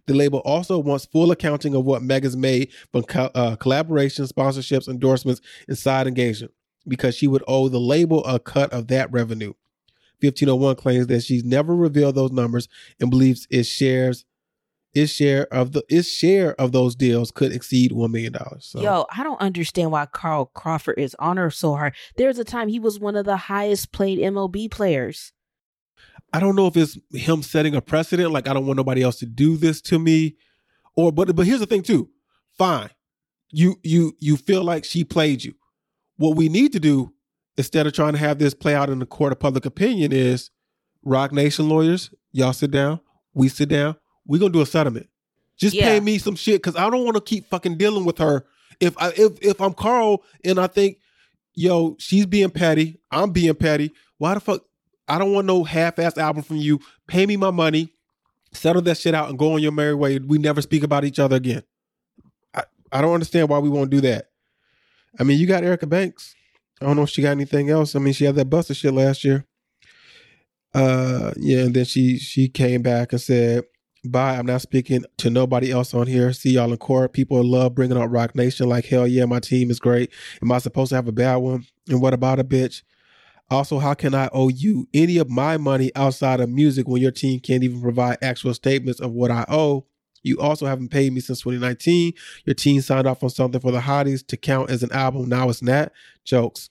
[0.07, 4.89] The label also wants full accounting of what Megan's made from co- uh, collaborations, sponsorships,
[4.89, 6.53] endorsements, and side engagement
[6.89, 9.53] because she would owe the label a cut of that revenue.
[10.21, 12.69] 1501 claims that she's never revealed those numbers
[13.01, 14.25] and believes it shares
[14.95, 18.67] its share of the its share of those deals could exceed one million dollars.
[18.71, 21.95] So Yo, I don't understand why Carl Crawford is on her so hard.
[22.17, 25.33] There's a time he was one of the highest played MLB players.
[26.33, 29.19] I don't know if it's him setting a precedent, like I don't want nobody else
[29.21, 30.37] to do this to me,
[30.97, 32.11] or but but here's the thing too.
[32.59, 32.91] Fine,
[33.51, 35.55] you you you feel like she played you.
[36.17, 37.13] What we need to do
[37.57, 40.51] instead of trying to have this play out in the court of public opinion is
[41.03, 43.01] Roc Nation lawyers, y'all sit down,
[43.35, 43.97] we sit down,
[44.31, 45.09] we gonna do a settlement.
[45.59, 45.89] Just Yeah.
[45.89, 48.47] pay me some shit because I don't want to keep fucking dealing with her.
[48.79, 50.99] If I if if I'm Carl and I think,
[51.55, 53.91] yo, she's being petty, I'm being petty.
[54.19, 54.63] Why the fuck?
[55.09, 56.79] I don't want no half-ass album from you.
[57.09, 57.93] Pay me my money,
[58.53, 60.19] settle that shit out, and go on your merry way.
[60.21, 61.65] We never speak about each other again.
[62.55, 62.63] I,
[62.93, 64.31] I don't understand why we won't do that.
[65.19, 66.37] I mean, you got Erica Banks.
[66.81, 67.97] I don't know if she got anything else.
[67.97, 69.45] I mean, she had that busted shit last year.
[70.73, 73.65] Uh, yeah, and then she she came back and said,
[74.05, 74.37] "Bye.
[74.37, 76.33] I'm not speaking to nobody else on here.
[76.33, 77.13] See y'all in court.
[77.13, 78.69] People love bringing up Roc Nation.
[78.69, 80.11] Like hell yeah, my team is great.
[80.43, 81.67] Am I supposed to have a bad one?
[81.89, 82.83] And what about a bitch?
[83.51, 87.11] Also, how can I owe you any of my money outside of music when your
[87.11, 89.87] team can't even provide actual statements of what I owe?
[90.23, 92.13] You also haven't paid me since 2019.
[92.45, 95.29] Your team signed off on something for the hotties to count as an album.
[95.29, 95.93] Now it's not.
[96.25, 96.71] Jokes.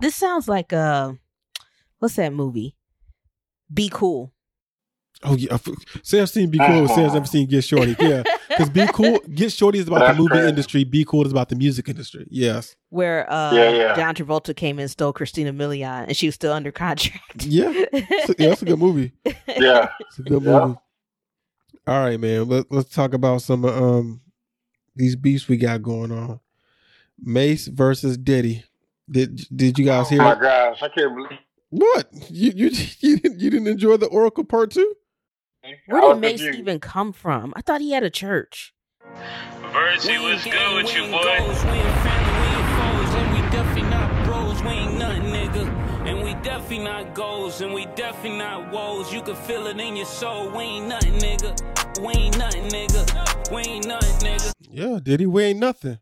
[0.00, 1.14] This sounds like uh
[1.98, 2.76] what's that movie?
[3.72, 4.33] Be cool.
[5.22, 5.56] Oh yeah,
[6.02, 6.86] Sarah's seen Be Cool.
[6.88, 7.96] Sarah's never seen Get Shorty.
[7.98, 10.48] Yeah, because Be Cool, Get Shorty is about That's the movie crazy.
[10.48, 10.84] industry.
[10.84, 12.26] Be Cool is about the music industry.
[12.30, 12.76] Yes.
[12.90, 13.94] Where uh Yeah, yeah.
[13.96, 17.46] John Travolta came in and stole Christina Milian and she was still under contract.
[17.46, 17.72] Yeah.
[17.74, 19.12] It's a- yeah, that's a good movie.
[19.56, 19.88] Yeah.
[20.00, 20.66] It's a good Yeah.
[20.66, 20.78] movie.
[21.86, 22.48] All right, man.
[22.48, 24.20] Let, let's talk about some um
[24.96, 26.40] these beefs we got going on.
[27.22, 28.64] Mase versus Diddy.
[29.10, 30.18] Did did you guys Oh hear?
[30.22, 30.40] my it?
[30.40, 31.38] gosh, I can't believe.
[31.70, 34.94] What you you you didn't, you didn't enjoy the Oracle part two?
[35.86, 36.58] Where did Mase confused.
[36.58, 37.52] even come from?
[37.56, 38.74] I thought he had a church.
[39.72, 41.20] Virtue was good with you, boy.
[41.22, 44.62] We ain't family, we ain't foes, and we definitely not bros.
[44.62, 46.06] We ain't nothing, nigga.
[46.06, 49.12] And we definitely not goals, and we definitely not woes.
[49.12, 50.50] You can feel it in your soul.
[50.50, 52.00] We ain't nothing, nigga.
[52.02, 53.52] We ain't nothing, nigga.
[53.52, 54.52] We ain't nothing, nigga.
[54.70, 55.98] Yeah, Diddy, we ain't nothing.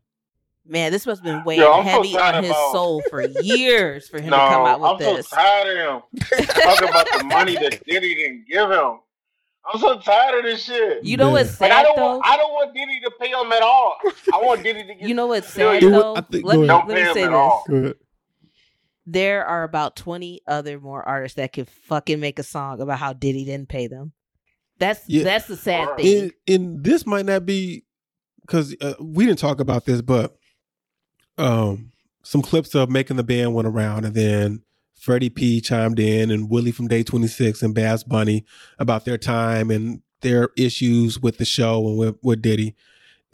[0.65, 3.21] Man, this must have been weighing Yo, I'm so heavy on his about- soul for
[3.41, 5.27] years for him no, to come out with I'm this.
[5.29, 8.99] so tired of him talking about the money that Diddy didn't give him.
[9.71, 11.03] I'm so tired of this shit.
[11.05, 11.33] You know Yeah.
[11.33, 12.05] what's Like I sad don't though?
[12.17, 13.95] want, I don't want Diddy to pay him at all.
[14.33, 15.07] I want Diddy to get.
[15.07, 15.91] You know what's sad you.
[15.91, 16.15] though?
[16.15, 17.23] I think- let go me, let me say this.
[17.25, 17.63] at all.
[17.67, 17.97] Good.
[19.05, 23.13] There are about 20 other more artists that could fucking make a song about how
[23.13, 24.13] Diddy didn't pay them.
[24.79, 25.23] That's Yeah.
[25.23, 25.97] that's the sad Right.
[26.01, 26.21] thing.
[26.23, 27.83] And, and this might not be
[28.41, 30.35] because uh, we didn't talk about this, but
[31.37, 31.91] um,
[32.23, 34.61] some clips of making the band went around, and then
[35.03, 38.45] Freddie P chimed in, and Willie from Day Twenty Six and Babs Bunny
[38.79, 42.73] about their time and their issues with the show and with, with Diddy,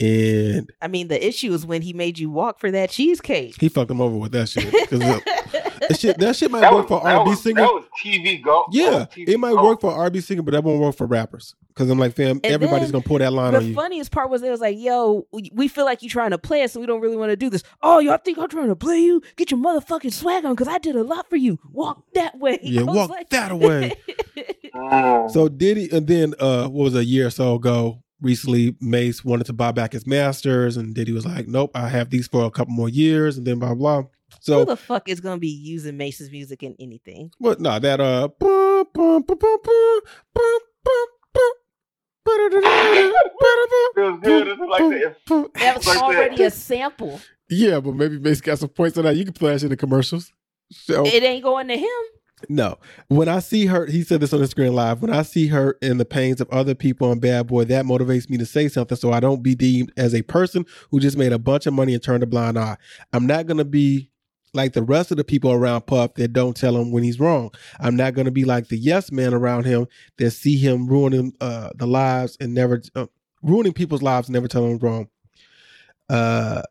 [0.00, 3.54] and I mean, the issue is when he made you walk for that cheesecake.
[3.60, 4.72] he fucked him over with that shit.
[4.90, 5.20] 'Cause, uh,
[5.88, 7.60] that shit, that shit might That work was, for that, R&B was, singer.
[7.60, 8.64] that was TV go.
[8.72, 9.62] Yeah, TV it might go.
[9.62, 11.54] work for R&B singer, but that won't work for rappers.
[11.74, 13.74] Because I'm like, fam, And everybody's then gonna pull that line The on you.
[13.74, 16.62] funniest part was it was like, yo, we- we feel like you trying to play
[16.62, 17.62] us, so we don't really want to do this.
[17.82, 19.22] Oh, y'all think I'm trying to play you?
[19.36, 21.58] Get your motherfucking swag on, because I did a lot for you.
[21.72, 22.58] Walk that way.
[22.62, 23.92] Yeah, I was walk that way.
[25.30, 28.02] So Diddy, and then uh, what was it, a year or so ago?
[28.22, 32.10] Recently, Mase wanted to buy back his masters, and Diddy was like, "Nope, I have
[32.10, 34.02] these for a couple more years," and then blah blah.
[34.40, 37.30] So who the fuck is gonna be using Mase's music in anything?
[37.38, 37.60] what?
[37.60, 40.00] No, that uh, bum, bum, bum, bum, bum,
[40.34, 41.40] bum, bum, bum, ba-da-da-da-da,
[43.94, 44.48] Feels good.
[44.48, 45.50] It's like the.
[45.54, 46.02] That was Like that.
[46.02, 47.20] already a sample.
[47.48, 49.16] yeah, but maybe Mase got some points on that.
[49.16, 50.32] You can play that shit in commercials.
[50.72, 51.88] So It ain't going to him.
[52.48, 52.78] No.
[53.08, 55.02] When I see her, he said this on the screen live.
[55.02, 58.30] When I see her in the pains of other people on Bad Boy, that motivates
[58.30, 61.32] me to say something so I don't be deemed as a person who just made
[61.34, 62.78] a bunch of money and turned a blind eye.
[63.12, 64.09] I'm not going to be
[64.52, 67.50] like the rest of the people around Puff that don't tell him when he's wrong.
[67.78, 69.86] I'm not going to be like the yes man around him
[70.18, 73.06] that see him ruining uh, the lives and never uh,
[73.42, 75.08] ruining people's lives and never tell him wrong.
[76.08, 76.62] Uh,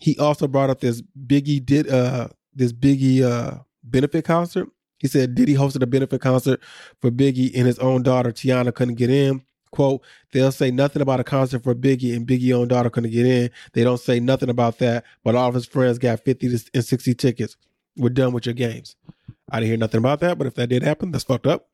[0.00, 4.68] he also brought up this Biggie did uh this Biggie uh benefit concert.
[4.98, 6.60] He said Diddy hosted a benefit concert
[7.00, 9.42] for Biggie and his own daughter Tiana couldn't get in.
[9.70, 10.02] Quote,
[10.32, 13.50] they'll say nothing about a concert for Biggie and Biggie's own daughter couldn't get in.
[13.72, 17.14] They don't say nothing about that, but all of his friends got 50 and 60
[17.14, 17.56] tickets.
[17.96, 18.96] We're done with your games.
[19.50, 21.68] I didn't hear nothing about that, but if that did happen, that's fucked up.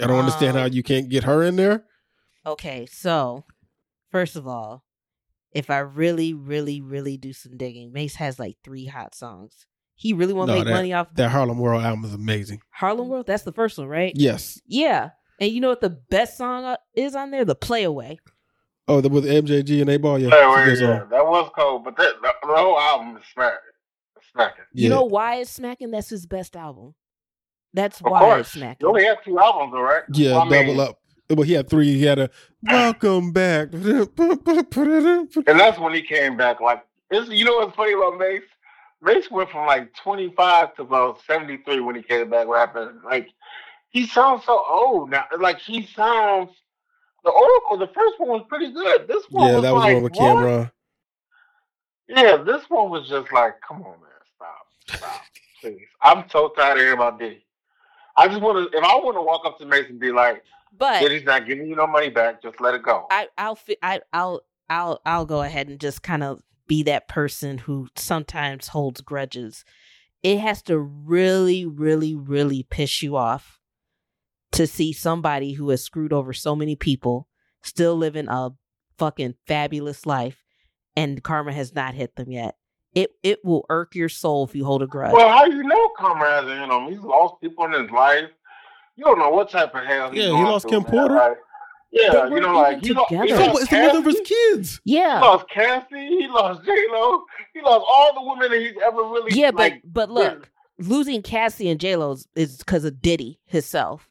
[0.00, 1.84] I don't understand how Um, you can't get her in there.
[2.46, 3.44] Okay, so
[4.10, 4.84] first of all,
[5.52, 9.66] if I really, really, really do some digging, Mase has like three hot songs.
[9.94, 12.62] He really want to No, make that- money off That Harlem World album is amazing.
[12.70, 13.26] Harlem World.
[13.26, 14.12] That's the first one, right?
[14.16, 14.58] Yes.
[14.66, 15.10] Yeah.
[15.40, 17.44] And you know what the best song uh, is on there?
[17.46, 18.18] The Player Way.
[18.86, 20.28] Oh, the, with MJG and 8Ball, yeah.
[20.28, 21.08] Yeah, it's a well, good yeah, song.
[21.10, 23.58] that was cold, but that, the, the whole album is smacking.
[24.16, 24.64] It's smacking.
[24.74, 24.82] Yeah.
[24.84, 25.90] You know why it's smacking?
[25.90, 26.94] That's his best album.
[27.72, 28.40] That's Of why course.
[28.40, 28.78] it's smacking.
[28.80, 30.02] You only have two albums, all right?
[30.12, 30.98] Yeah, Well, I mean, double up.
[31.30, 31.94] Well, he had three.
[31.94, 32.28] He had a
[32.62, 33.72] welcome back.
[33.72, 34.08] And
[35.46, 36.60] that's when he came back.
[36.60, 38.42] Like, it's, you know what's funny about Mase?
[39.00, 43.00] Mase went from like 25 to about 73 when he came back rapping.
[43.04, 43.28] Like,
[43.90, 45.24] he sounds so old now.
[45.38, 46.50] Like, he sounds.
[47.22, 49.06] The Oracle, the first one was pretty good.
[49.06, 50.36] This one yeah, was that was like, one with what?
[50.36, 50.70] Cam'ron.
[52.08, 55.22] Yeah, this one was just like, come on, man, stop, stop,
[55.60, 55.86] please.
[56.02, 57.44] I'm so tired of hearing about Diddy.
[58.16, 60.42] I just want to, if I want to walk up to Mason and be like,
[60.76, 63.06] But Diddy's not giving you no money back, just let it go.
[63.10, 67.06] I, I'll fi- I, I'll I'll I'll go ahead and just kind of be that
[67.06, 69.64] person who sometimes holds grudges.
[70.22, 73.59] It has to really, really, really piss you off
[74.52, 77.28] to see somebody who has screwed over so many people
[77.62, 78.50] still living a
[78.98, 80.42] fucking fabulous life,
[80.96, 82.56] and karma has not hit them yet.
[82.94, 85.12] It it will irk your soul if you hold a grudge.
[85.12, 86.88] Well, how do you know Conrad hasn't hit him?
[86.90, 88.28] He's lost people in his life.
[88.96, 90.90] You don't know what type of hell he's Yeah, he lost Kim man.
[90.90, 91.14] Porter.
[91.14, 91.38] Like,
[91.92, 93.36] yeah, you know, like even he lost, he together.
[93.36, 94.80] So lost what's the mother of his Cassie, kids?
[94.84, 96.06] He yeah, lost Cassie.
[96.08, 97.22] He lost J Lo.
[97.54, 99.38] He lost all the women that he's ever really.
[99.38, 104.09] yeah, but like, but look, losing Cassie and J Lo is because of Diddy himself.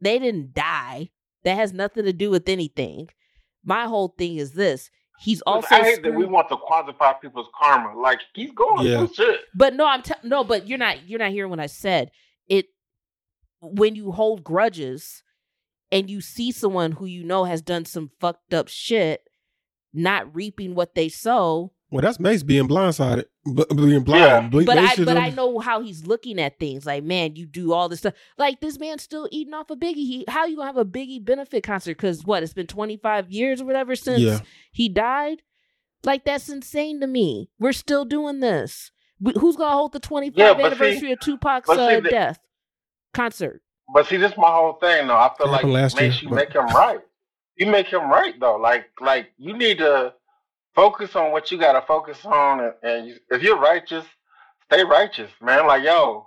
[0.00, 1.10] They didn't die.
[1.44, 3.08] That has nothing to do with anything.
[3.64, 5.74] My whole thing is this: he's also.
[5.74, 7.98] I hate that we want to quantify people's karma.
[7.98, 8.98] Like he's going Yeah.
[9.06, 9.40] through shit.
[9.54, 11.08] But no, I'm t- no, but you're not.
[11.08, 12.10] You're not hearing what I said.
[12.48, 12.66] It
[13.62, 15.22] when you hold grudges
[15.92, 19.22] and you see someone who you know has done some fucked up shit.
[19.92, 21.72] not reaping what they sow.
[21.90, 24.20] Well, that's Mase being blindsided, b- being blind.
[24.22, 24.48] Yeah.
[24.48, 26.86] Ble- But Mase I but I know how he's looking at things.
[26.86, 28.14] Like, man, you do all this stuff.
[28.38, 29.94] Like this man's still eating off of Biggie.
[29.96, 31.96] He, how you gonna have a Biggie benefit concert?
[31.96, 32.42] Because what?
[32.44, 34.40] It's been twenty five years or whatever since Yeah.
[34.72, 35.42] he died.
[36.04, 37.50] Like that's insane to me.
[37.58, 38.92] We're still doing this.
[39.20, 42.08] We- Who's gonna hold the twenty five Yeah, but see- anniversary of Tupac's uh, the-
[42.08, 42.38] death
[43.14, 43.62] concert?
[43.92, 45.16] But see, this is my whole thing though.
[45.16, 47.00] I feel It like happened last makes year, you but- make him right.
[47.56, 48.56] You make him right though.
[48.56, 50.14] Like like you need to
[50.74, 54.04] focus on what you gotta focus on and, and you, if you're righteous,
[54.64, 55.66] stay righteous, man.
[55.66, 56.26] Like, yo,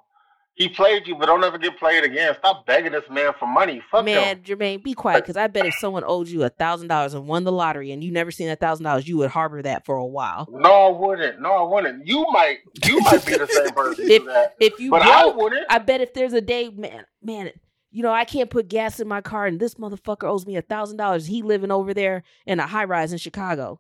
[0.56, 2.36] he played you, but don't ever get played again.
[2.38, 3.82] Stop begging this man for money.
[3.90, 4.44] Fuck Man, him.
[4.44, 5.24] Jermaine, be quiet.
[5.24, 8.04] Because I bet if someone owed you a thousand dollars and won the lottery and
[8.04, 10.48] you never seen a thousand dollars, you would harbor that for a while.
[10.52, 11.42] No, I wouldn't.
[11.42, 12.06] No, I wouldn't.
[12.06, 14.54] You might you might be the same person If that.
[14.60, 15.66] if you But I wouldn't.
[15.70, 17.52] I bet if there's a day, man, man,
[17.90, 20.62] you know, I can't put gas in my car and this motherfucker owes me a
[20.62, 21.26] thousand dollars.
[21.26, 23.80] He living over there in a high rise in Chicago.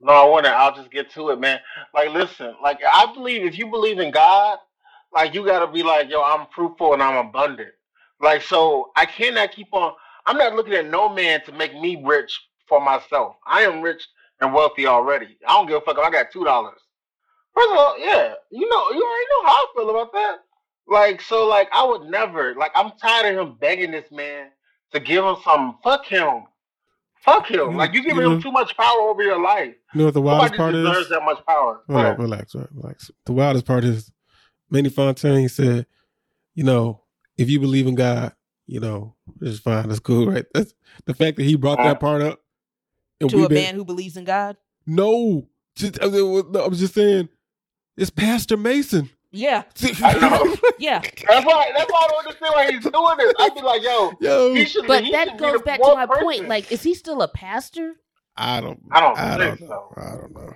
[0.00, 0.54] No, I wouldn't.
[0.54, 1.58] I'll just get to it, man.
[1.94, 4.58] Like, listen, like I believe if you believe in God,
[5.12, 7.72] like you gotta be like, yo, I'm fruitful and I'm abundant.
[8.20, 9.92] Like, so I cannot keep on.
[10.26, 13.36] I'm not looking at no man to make me rich for myself.
[13.46, 14.06] I am rich
[14.40, 15.36] and wealthy already.
[15.46, 16.80] I don't give a fuck if I got two dollars.
[17.54, 20.36] First of all, yeah, you know, you already know how I feel about that.
[20.86, 22.54] Like, so, like, I would never.
[22.54, 24.48] Like, I'm tired of him begging this man
[24.92, 25.76] to give him something.
[25.82, 26.44] Fuck him.
[27.32, 27.76] Fuck him.
[27.76, 29.74] Like, you giving You know- him too much power over your life.
[29.94, 31.08] You know what the wildest Nobody part deserves is?
[31.10, 31.82] that much power.
[31.88, 32.10] Hold Yeah.
[32.12, 33.10] on, relax, right, relax.
[33.26, 34.10] The wildest part is
[34.70, 35.86] Manny Fontaine said,
[36.54, 37.02] you know,
[37.36, 38.32] if you believe in God,
[38.66, 40.44] you know, it's fine, that's cool, right?
[40.54, 40.74] That's
[41.06, 42.40] the fact that he brought that part up.
[43.20, 44.56] And to a been- man who believes in God.
[44.86, 47.28] No, just, I was no, I was just saying,
[47.96, 49.10] it's Pastor Mason.
[49.30, 49.64] Yeah,
[50.02, 50.56] I know.
[50.78, 51.00] yeah.
[51.00, 51.70] That's why.
[51.76, 53.34] That's why I don't understand why he's doing this.
[53.38, 54.86] I'd be like, yo, Yo, he should.
[54.86, 56.22] But he that should goes back to my person.
[56.24, 56.48] point.
[56.48, 57.94] Like, is he still a pastor?
[58.36, 59.66] I don't, I don't I don't know.
[59.66, 59.94] so.
[60.00, 60.52] I don't know.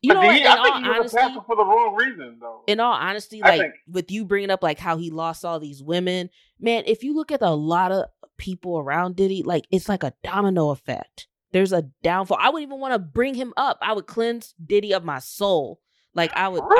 [0.00, 0.36] You But know he- what?
[0.40, 2.62] In I all think he was a honesty, pastor for the wrong reason, though.
[2.66, 5.80] in all honesty, like think- with you bringing up like how he lost all these
[5.82, 10.02] women, man, if you look at a lot of people around Diddy, like it's like
[10.02, 11.28] a domino effect.
[11.52, 12.38] There's a downfall.
[12.40, 13.78] I wouldn't even want to bring him up.
[13.80, 15.78] I would cleanse Diddy of my soul.
[16.14, 16.76] Like I would, For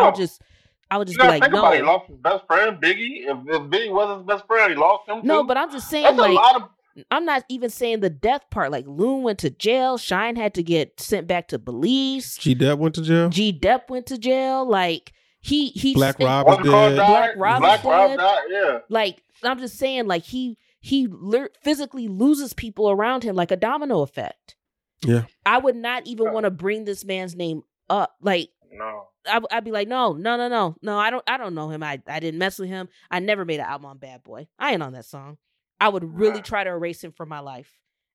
[0.93, 1.77] I would just, I would You just be gotta like, think about it.
[1.77, 3.25] He no, lost his best friend, Biggie.
[3.27, 5.21] If, if Biggie was his best friend, he lost him.
[5.25, 5.43] no.
[5.43, 5.49] too.
[5.49, 6.69] But I'm just saying, that's like, of.
[7.11, 8.71] I'm not even saying the death part.
[8.71, 9.97] Like Loon went to jail.
[9.97, 12.37] Shyne had to get sent back to Belize.
[12.37, 13.31] G Dep went to jail.
[13.31, 14.69] G Dep went to jail.
[14.69, 16.97] Like he he Black stayed- Rob is dead.
[16.97, 16.97] Died?
[16.97, 18.17] Black Rob is Black Rob dead.
[18.19, 18.39] died.
[18.51, 18.79] Yeah.
[18.91, 23.57] like I'm just saying, like he he lear- physically loses people around him like a
[23.57, 24.57] domino effect.
[25.03, 25.23] Yeah.
[25.47, 28.15] I would not even want to bring this man's name up.
[28.21, 29.09] Like No.
[29.27, 30.99] I, I'd be like, no, no, no, no, no.
[30.99, 31.83] I don't, I don't know him.
[31.83, 32.89] I, I didn't mess with him.
[33.11, 34.49] I never made an album on Bad Boy.
[34.59, 35.37] I ain't on that song.
[35.81, 36.45] I would really Right.
[36.45, 37.71] try to erase him from my life.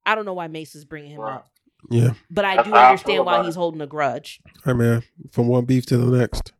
[0.06, 1.36] I don't know why Mase is bringing him Right.
[1.36, 1.52] up,
[1.89, 2.13] Yeah.
[2.32, 3.60] but I That's do how I understand why he's it.
[3.60, 4.39] holding a grudge.
[4.65, 6.54] Hey man, from one beef to the next.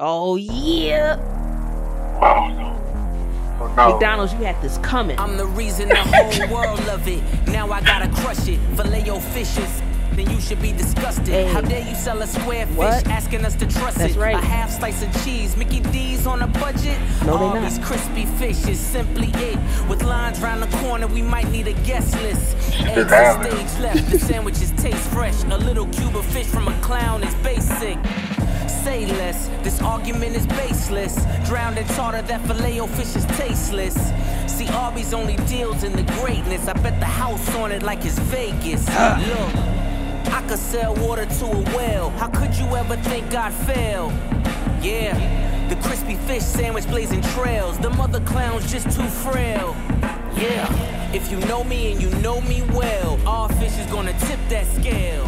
[0.00, 1.16] Oh yeah,
[2.20, 2.80] Oh, no.
[3.60, 3.90] Oh, no.
[3.92, 5.18] McDonald's, you had this coming.
[5.18, 7.22] I'm the reason the whole world love it.
[7.48, 8.58] Now I gotta crush it.
[8.76, 9.82] Filet your fishes.
[10.14, 11.26] Then you should be disgusted.
[11.28, 11.46] Hey.
[11.52, 13.06] How dare you sell a square fish, What?
[13.08, 14.18] asking us to trust That's it?
[14.18, 14.36] right.
[14.36, 16.98] A half slice of cheese, Mickey D's on a budget.
[17.26, 19.58] No, they All these crispy fish is simply it.
[19.88, 22.56] With lines round the corner, we might need a guest list.
[22.80, 25.42] Eggs Damn on stage left, the sandwiches taste fresh.
[25.44, 27.98] A little cube of fish from a clown is basic.
[28.68, 31.16] Say less, this argument is baseless.
[31.48, 33.96] Drowned in tartar, that filet o fish is tasteless.
[34.46, 36.68] See, Arby's only deals in the greatness.
[36.68, 38.86] I bet the house on it like it's Vegas.
[38.86, 39.54] Look,
[40.34, 42.10] I could sell water to a well.
[42.10, 44.10] How could you ever think I'd fail?
[44.82, 45.14] Yeah,
[45.68, 47.78] the crispy fish sandwich blazing trails.
[47.78, 49.76] The mother clown's just too frail.
[50.36, 50.66] Yeah,
[51.14, 54.66] if you know me and you know me well, all fish is gonna tip that
[54.74, 55.24] scale.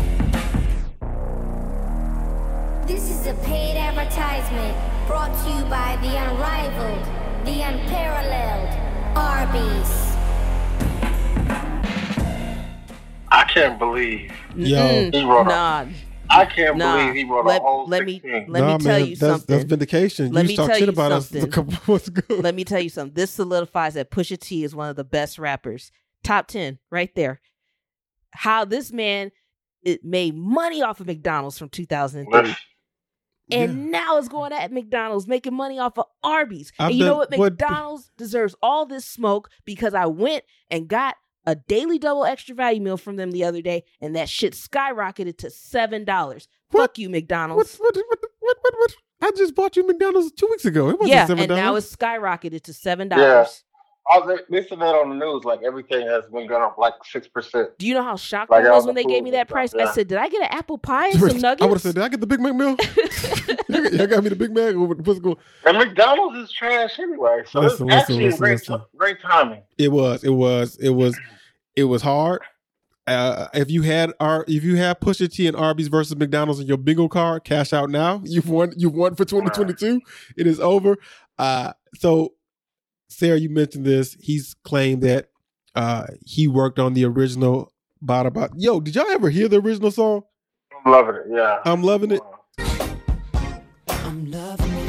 [2.89, 7.07] This is a paid advertisement brought to you by the unrivaled,
[7.47, 10.06] the unparalleled Arby's.
[13.37, 14.33] I can't believe.
[14.57, 15.11] Yo.
[15.11, 15.85] He wrote nah,
[16.31, 16.97] I can't Nah.
[16.97, 18.33] believe he wrote Let- a whole let me- 16.
[18.49, 19.57] let me nah, tell man, you that's, something.
[19.57, 20.33] That's vindication.
[20.33, 21.49] Let you me talked tell shit you about us something.
[21.49, 22.35] a couple months ago.
[22.37, 23.15] let me tell you something.
[23.15, 25.93] This solidifies that Pusha T is one of the best rappers.
[26.25, 27.41] Top 10 right there.
[28.33, 29.31] How this man
[29.83, 32.57] it made money off of McDonald's from 2003 Listen,
[33.53, 36.73] and now it's going at McDonald's making money off of Arby's.
[36.79, 37.39] I've and you know done- what?
[37.39, 41.15] what- McDonald's deserves all this smoke because I went and got
[41.47, 45.39] a daily double extra value meal from them the other day and that shit skyrocketed
[45.39, 46.47] to $7.
[46.71, 47.77] Fuck you, McDonald's.
[47.77, 48.05] what, what,
[48.41, 48.95] what, what, what?
[49.23, 50.89] I just bought you McDonald's two weeks ago.
[50.91, 51.85] It wasn't yeah, seven and now dollars.
[51.87, 53.11] it's skyrocketed to $7.
[53.17, 53.47] Yeah.
[54.09, 56.93] All they, they said that on the news, like everything has been going up like
[57.11, 57.71] six percent.
[57.77, 59.75] Do you know how shocked Like I was when they gave me that price?
[59.75, 59.87] yeah.
[59.87, 61.97] I said, "Did I get an apple pie and some nuggets?" I would have said,
[61.97, 62.77] "Did I get the Big Mac meal?
[63.99, 67.59] Y'all got me the Big Mac over the physical." And McDonald's is trash anyway, so
[67.59, 68.83] Listen, it's listen, actually listen, great, listen.
[68.97, 69.63] great timing.
[69.77, 71.19] It was, it was, it was,
[71.77, 72.43] it was hard.
[73.07, 76.67] Uh, if you had our, if you had Pusha T and Arby's versus McDonald's in
[76.67, 78.21] your bingo card, cash out now.
[78.25, 78.73] You've won.
[78.77, 80.01] You've won for 2022.
[80.37, 80.97] It is over.
[81.39, 82.33] Uh, so,
[83.09, 84.17] Sarah, you mentioned this.
[84.21, 85.29] He's claimed that
[85.77, 87.73] uh, he worked on the original
[88.05, 88.51] Bada Bada.
[88.57, 90.23] Yo, did y'all ever hear the original song?
[90.85, 91.23] I'm loving it.
[91.31, 92.21] Yeah, I'm loving it.
[93.89, 94.87] I'm loving it.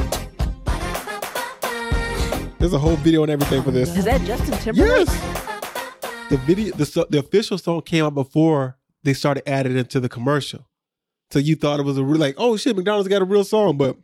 [2.58, 3.96] There's a whole video and everything for this.
[3.96, 5.06] Is that Justin Timberlake?
[5.06, 5.37] Yes.
[6.30, 10.08] The video, the the official song came out before they started adding it to the
[10.10, 10.68] commercial.
[11.30, 13.78] So you thought it was a real like, oh shit, McDonald's got a real song,
[13.78, 13.96] but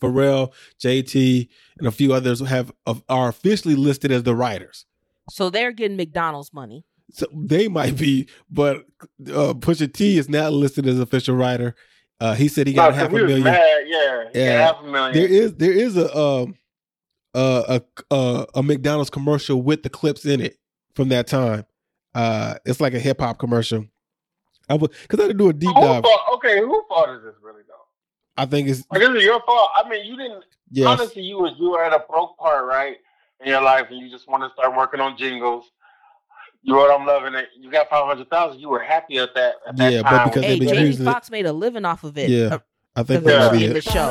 [0.00, 1.48] Pharrell, JT,
[1.78, 2.72] and a few others have
[3.08, 4.86] are officially listed as the writers.
[5.30, 6.84] So they're getting McDonald's money.
[7.10, 8.84] So they might be, but
[9.26, 11.74] uh, Pusha T is not listed as official writer.
[12.20, 13.42] Uh, he said he No, half a million.
[13.42, 13.82] mad.
[13.86, 14.66] Yeah, got Yeah.
[14.66, 15.14] half a million.
[15.14, 16.54] There is there is a um
[17.34, 20.58] uh, a a a McDonald's commercial with the clips in it
[20.96, 21.64] from that time.
[22.14, 23.84] Uh, it's like a hip hop commercial.
[24.68, 26.02] I would because I had to do a deep Who dive.
[26.02, 27.74] fault, okay, who fault is this really though?
[28.36, 29.70] I think it's Like, this is your fault.
[29.76, 30.44] I mean, you didn't.
[30.72, 32.96] yes, Honestly, you was you were at a broke part, right,
[33.40, 35.70] in your life, and you just want to start working on jingles.
[36.62, 38.58] You wrote, "I'm loving it." You got five hundred thousand.
[38.60, 39.54] You were happy at that.
[39.68, 41.10] At that Yeah, but because Hey, they've been Jamie using it.
[41.12, 42.28] Foxx made a living off of it.
[42.30, 42.58] Yeah, uh,
[42.96, 44.10] I think because that of might be in the show.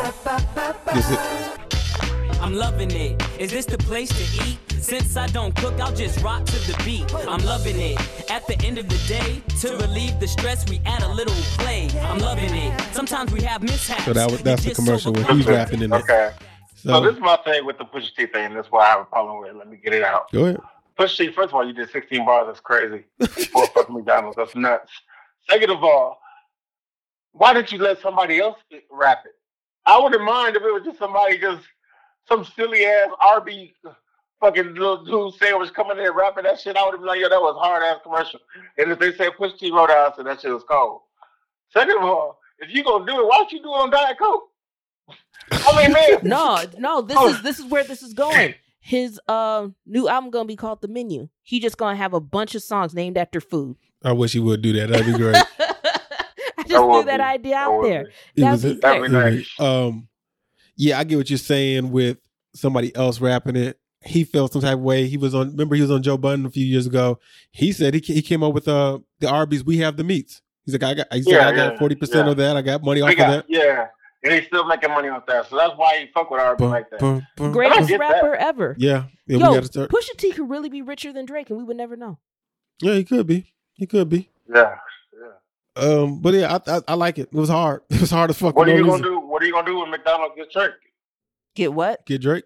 [0.98, 3.22] Is it- I'm loving it.
[3.40, 4.58] Is this the place to eat?
[4.82, 7.13] Since I don't cook, I'll just rock to the beat.
[7.13, 7.99] I'm loving it.
[8.32, 11.89] At the end of the day, to relieve the stress, we add a little play.
[12.01, 12.80] I'm loving it.
[12.93, 14.05] Sometimes we have mishaps.
[14.05, 15.95] So that was that's the commercial when overcome he's rapping in it.
[16.03, 16.32] Okay.
[16.76, 18.53] So, So, this is my thing with the Pusha T thing.
[18.53, 19.55] That's why I have a problem with it.
[19.55, 20.32] Let me get it out.
[20.32, 20.59] go ahead.
[20.99, 22.45] Pusha T, first of all, you did 16 bars.
[22.47, 23.05] That's crazy.
[23.51, 24.38] For fucking McDonald's.
[24.38, 24.91] That's nuts.
[25.49, 26.19] Second of all,
[27.32, 28.57] why didn't you let somebody else
[28.91, 29.34] rap it?
[29.86, 31.65] I wouldn't mind if it was just somebody just
[32.28, 33.73] some silly ass RB
[34.40, 36.76] fucking little dude sandwich coming in and rapping that shit.
[36.78, 38.40] I would have been like, yo, that was hard ass commercial.
[38.78, 41.02] And if they said Push T wrote out, I said that shit was cold.
[41.72, 44.18] Second of all, if you gonna do it, why don't you do it on Diet
[44.20, 44.50] Coke?
[45.52, 46.20] I mean, man.
[46.24, 47.30] No, no, this Oh.
[47.30, 48.56] is this is where this is going.
[48.80, 51.28] His uh, new album gonna be called The Menu.
[51.42, 53.78] He just gonna have a bunch of songs named after food.
[54.04, 54.90] I wish he would do that.
[54.90, 55.36] That'd be great.
[55.36, 58.06] I just That threw that be- idea that out there.
[58.36, 58.42] be.
[58.42, 59.34] That'd was be a- That'd be great.
[59.38, 59.60] nice.
[59.60, 60.08] Um,
[60.78, 62.18] yeah, I get what you're saying with
[62.54, 63.80] somebody else rapping it.
[64.06, 65.08] He felt some type of way.
[65.08, 65.51] He was on.
[65.51, 67.20] Remember, he was on Joe Budden a few years ago.
[67.51, 69.64] He said he he came up with uh the Arby's.
[69.64, 70.41] We have the meats.
[70.66, 71.14] He's like, I got.
[71.14, 72.32] He said Yeah, I got yeah, forty percent yeah.
[72.32, 72.56] of that.
[72.58, 73.45] I got money off They of that.
[73.49, 73.88] yeah.
[74.24, 75.47] And he's still making money off that.
[75.49, 76.99] So that's why he fuck with RB Bum, like that.
[76.99, 77.51] bum, bum.
[77.51, 78.14] Greatest get that.
[78.14, 78.76] rapper ever.
[78.80, 79.38] Yeah, yeah.
[79.38, 79.91] Yo, we got to start.
[79.91, 82.18] Pusha T could really be richer than Drake, and we would never know.
[82.82, 83.53] Yeah, he could be.
[83.76, 84.30] He could be.
[84.51, 84.76] Yeah.
[85.14, 85.84] yeah.
[85.84, 87.30] Um, but yeah, I, I I like it.
[87.32, 87.82] It was hard.
[87.91, 88.56] It was hard as fuck.
[88.56, 89.12] What for are no you gonna reason.
[89.14, 89.20] do?
[89.28, 90.72] What are you gonna do when McDonald's gets Drake?
[91.56, 92.03] Get what?
[92.08, 92.45] Get Drake.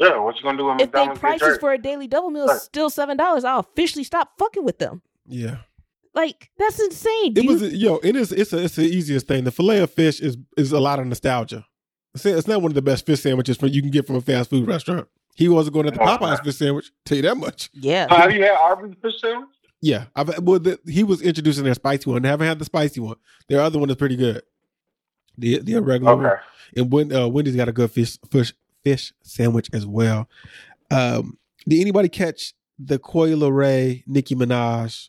[0.00, 2.30] Yeah, what you gonna do when If they McDonald's gets prices for a daily double
[2.30, 2.60] meal is Right.
[2.60, 5.02] still seven dollars, I'll officially stop fucking with them.
[5.26, 5.56] Yeah.
[6.14, 7.34] Like that's insane.
[7.34, 7.96] Do It was yo.
[8.02, 8.30] It is.
[8.32, 9.44] It's a, it's the easiest thing.
[9.44, 11.66] The fillet of fish is is a lot of nostalgia.
[12.14, 14.20] It's, it's not one of the best fish sandwiches from you can get from a
[14.20, 15.08] fast food restaurant.
[15.34, 16.90] He wasn't going to the Oh, Popeyes fish sandwich.
[17.04, 17.68] Tell you that much.
[17.74, 18.08] yeah.
[18.08, 19.48] So have you had Arby's fish sandwich?
[19.80, 22.24] Yeah, I've well, the, he was introducing their spicy one.
[22.24, 23.16] I haven't had the spicy one.
[23.48, 24.42] Their other one is pretty good.
[25.36, 26.26] The the regular one.
[26.26, 26.34] Okay.
[26.76, 28.52] and when uh, Wendy's got a good fish fish
[28.88, 30.28] fish sandwich as well.
[30.90, 35.08] Um, did anybody catch the Coi Leray Nicki Minaj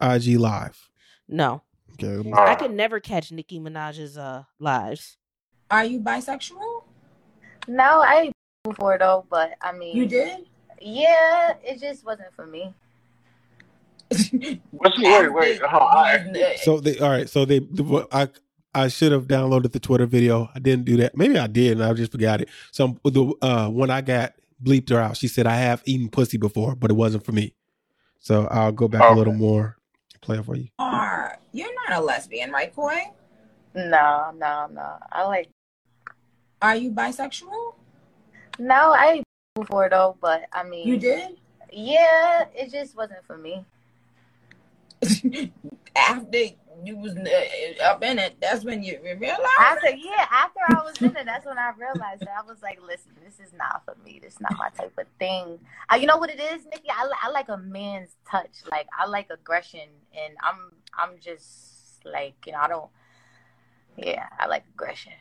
[0.00, 0.88] IG live?
[1.28, 1.62] No,
[2.02, 5.16] Okay, I could never catch Nicki Minaj's uh lives.
[5.70, 6.82] Are you bisexual?
[7.68, 8.32] No, I
[8.64, 10.46] before though, but I mean, You did?
[10.80, 12.72] Yeah, it just wasn't for me.
[14.70, 16.36] What's wait, wait, hold on.
[16.36, 17.28] I, so they all right.
[17.28, 18.28] So they the, I
[18.76, 20.50] I should have downloaded the Twitter video.
[20.54, 21.16] I didn't do that.
[21.16, 22.50] Maybe I did, and I just forgot it.
[22.72, 26.36] So the uh, when I got bleeped her out, she said I have eaten pussy
[26.36, 27.54] before, but it wasn't for me.
[28.20, 29.78] So I'll go back a little more,
[30.20, 30.68] play it for you.
[30.78, 33.12] Are you're not a lesbian, right, Coi?
[33.74, 34.98] No, no, no.
[35.10, 35.48] I like
[36.60, 37.74] Are you bisexual?
[38.58, 39.22] no, I
[39.54, 41.38] before though, but I mean, You did?
[41.72, 43.64] Yeah, it just wasn't for me.
[45.96, 46.38] After
[46.84, 49.40] you was uh, up in it, that's when you realized.
[49.58, 52.80] After yeah, after I was in it, that's when I realized that I was like,
[52.86, 54.20] listen, this is not for me.
[54.22, 55.58] This is not my type of thing.
[55.90, 56.90] Uh, you know what it is, Nicki?
[56.90, 58.62] I, I like a man's touch.
[58.70, 62.90] Like I like aggression, and I'm I'm just like you know I don't.
[63.96, 65.12] Yeah, I like aggression.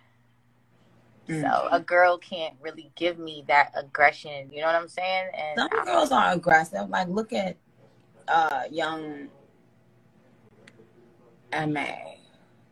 [1.28, 1.42] Mm.
[1.42, 4.50] So a girl can't really give me that aggression.
[4.52, 5.30] You know what I'm saying?
[5.34, 6.90] And Some girls are aggressive.
[6.90, 7.58] Like look at
[8.28, 9.30] uh young
[11.52, 11.86] Ma.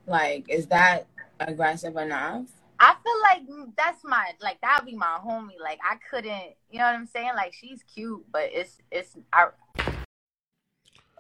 [0.08, 1.08] Like, is that
[1.40, 2.46] aggressive enough?
[2.80, 5.60] I feel like that's my like that would be my homie.
[5.62, 7.32] Like I couldn't, you know what I'm saying?
[7.36, 9.48] Like she's cute, but it's it's I,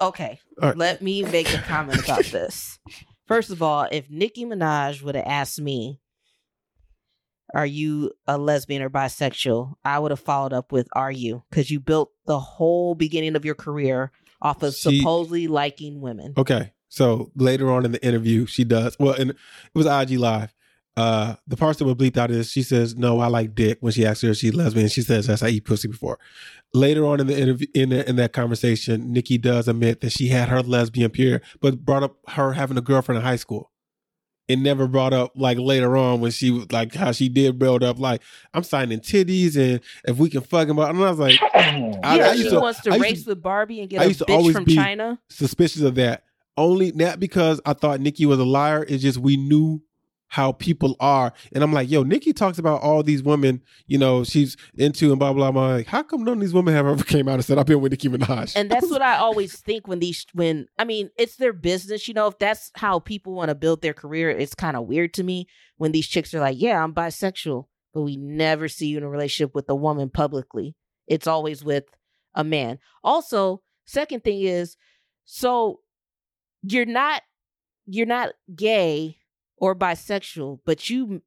[0.01, 0.77] Okay, All right.
[0.77, 2.79] let me make a comment about this.
[3.27, 6.01] First of all, if Nicki Minaj would have asked me,
[7.53, 11.71] "Are you a lesbian or bisexual?" I would have followed up with, "Are you?" Because
[11.71, 16.33] you built the whole beginning of your career off of She- supposedly liking women.
[16.37, 16.73] Okay.
[16.93, 19.37] So later on in the interview, she does well, and it
[19.73, 20.53] was IG Live.
[20.95, 23.91] Uh, the parts that were bleeped out is she says, "No, I like dick." When
[23.91, 26.19] she asks her if she's lesbian, she says, "Yes, I eat pussy before."
[26.75, 30.27] Later on in the interview, in the, in that conversation, Nicki does admit that she
[30.27, 33.71] had her lesbian period, but brought up her having a girlfriend in high school.
[34.47, 37.81] It never brought up like later on when she was like how she did build
[37.81, 38.21] up like
[38.53, 40.91] I'm signing titties and if we can fuck him up.
[40.91, 43.25] And I was like, I, yeah, I used she to- wants to I used race
[43.25, 45.17] with Barbie and get I a used to bitch always from be- China.
[45.29, 46.23] suspicious of that.
[46.57, 48.85] Only not because I thought Nicki was a liar.
[48.87, 49.81] It's just we knew
[50.27, 54.23] how people are, and I'm like, yo, Nicki talks about all these women, you know,
[54.23, 55.67] she's into and blah blah blah.
[55.67, 57.81] Like, how come none of these women have ever came out and said I've been
[57.81, 58.53] with Nicki Minaj?
[58.55, 62.13] and that's what I always think when these when I mean it's their business, you
[62.13, 62.27] know.
[62.27, 65.47] If that's how people want to build their career, it's kind of weird to me
[65.77, 69.09] when these chicks are like, "Yeah, I'm bisexual," but we never see you in a
[69.09, 70.75] relationship with a woman publicly.
[71.07, 71.85] It's always with
[72.33, 72.79] a man.
[73.03, 74.77] Also, second thing is,
[75.25, 75.79] so
[76.63, 77.21] you're not
[77.85, 79.17] you're not gay
[79.57, 81.21] or bisexual, but you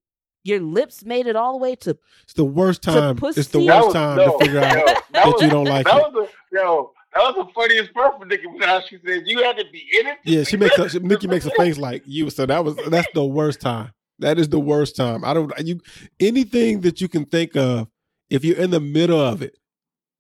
[0.45, 3.19] your lips made it all the way to it's the worst time.
[3.23, 5.87] It's the worst was- time no, to figure out yo, that, was- you don't like
[5.87, 6.13] that it.
[6.15, 8.83] Was the, yo, that was the funniest part for Nicki Minaj.
[8.89, 10.19] She said you had to be in it.
[10.25, 12.31] Yeah, she makes in a, it." she, Nicki makes a face like you.
[12.31, 13.93] So that was that's the worst time.
[14.21, 15.25] That is the worst time.
[15.25, 15.81] I don't you
[16.21, 17.89] anything that you can think of.
[18.31, 19.57] If you're in the middle of it,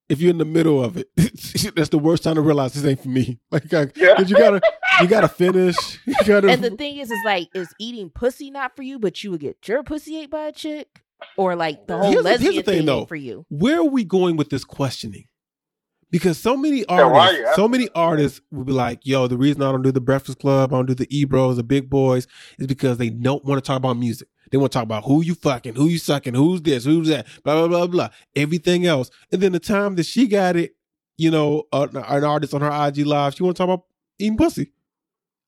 [0.09, 1.09] if you're in the middle of it,
[1.75, 3.39] that's the worst time to realize this ain't for me.
[3.51, 4.15] Like, I, Yeah.
[4.17, 4.61] 'cause you gotta
[5.03, 5.77] you gotta finish.
[6.07, 6.49] You gotta.
[6.49, 9.41] And the thing is, is like, is eating pussy not for you, but you would
[9.41, 11.03] get your pussy ate by a chick,
[11.37, 13.07] or like the whole Here's the- here's the lesbian thing, thing, though.
[13.07, 13.45] for you.
[13.49, 15.25] where are we going with this questioning?
[16.11, 19.61] Because so many are artists, you so many artists will be like, "Yo, the reason
[19.63, 22.29] I don't do the Breakfast Club, I don't do the Ebros, the Big Boys,
[22.59, 24.29] is because they don't want to talk about music.
[24.53, 27.27] They want to talk about who you fucking, who you sucking, who's this, who's that,
[27.43, 29.11] blah blah blah blah, everything else.
[29.33, 30.77] And then the time that she got it,
[31.19, 33.85] you know, uh, an artist on her IG live, she want to talk about
[34.21, 34.73] eating pussy.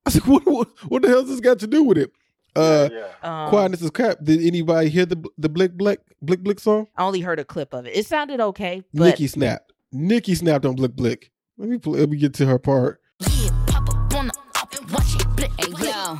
[0.09, 2.11] I said, what, what, what the hell has this got to do with it?
[2.57, 3.09] Uh, yeah.
[3.23, 4.17] Um, quietness is crap.
[4.23, 6.87] Did anybody hear the the Blick Blick Blick Blick song?
[6.97, 7.95] I only heard a clip of it.
[7.95, 9.75] It sounded okay, but Nicki snapped.
[9.93, 11.31] Nicki snapped on Blick Blick.
[11.59, 13.03] Let me play, let me get to her part.
[13.21, 16.19] Yeah, pop up on the up and watch it blick, Hey, yo.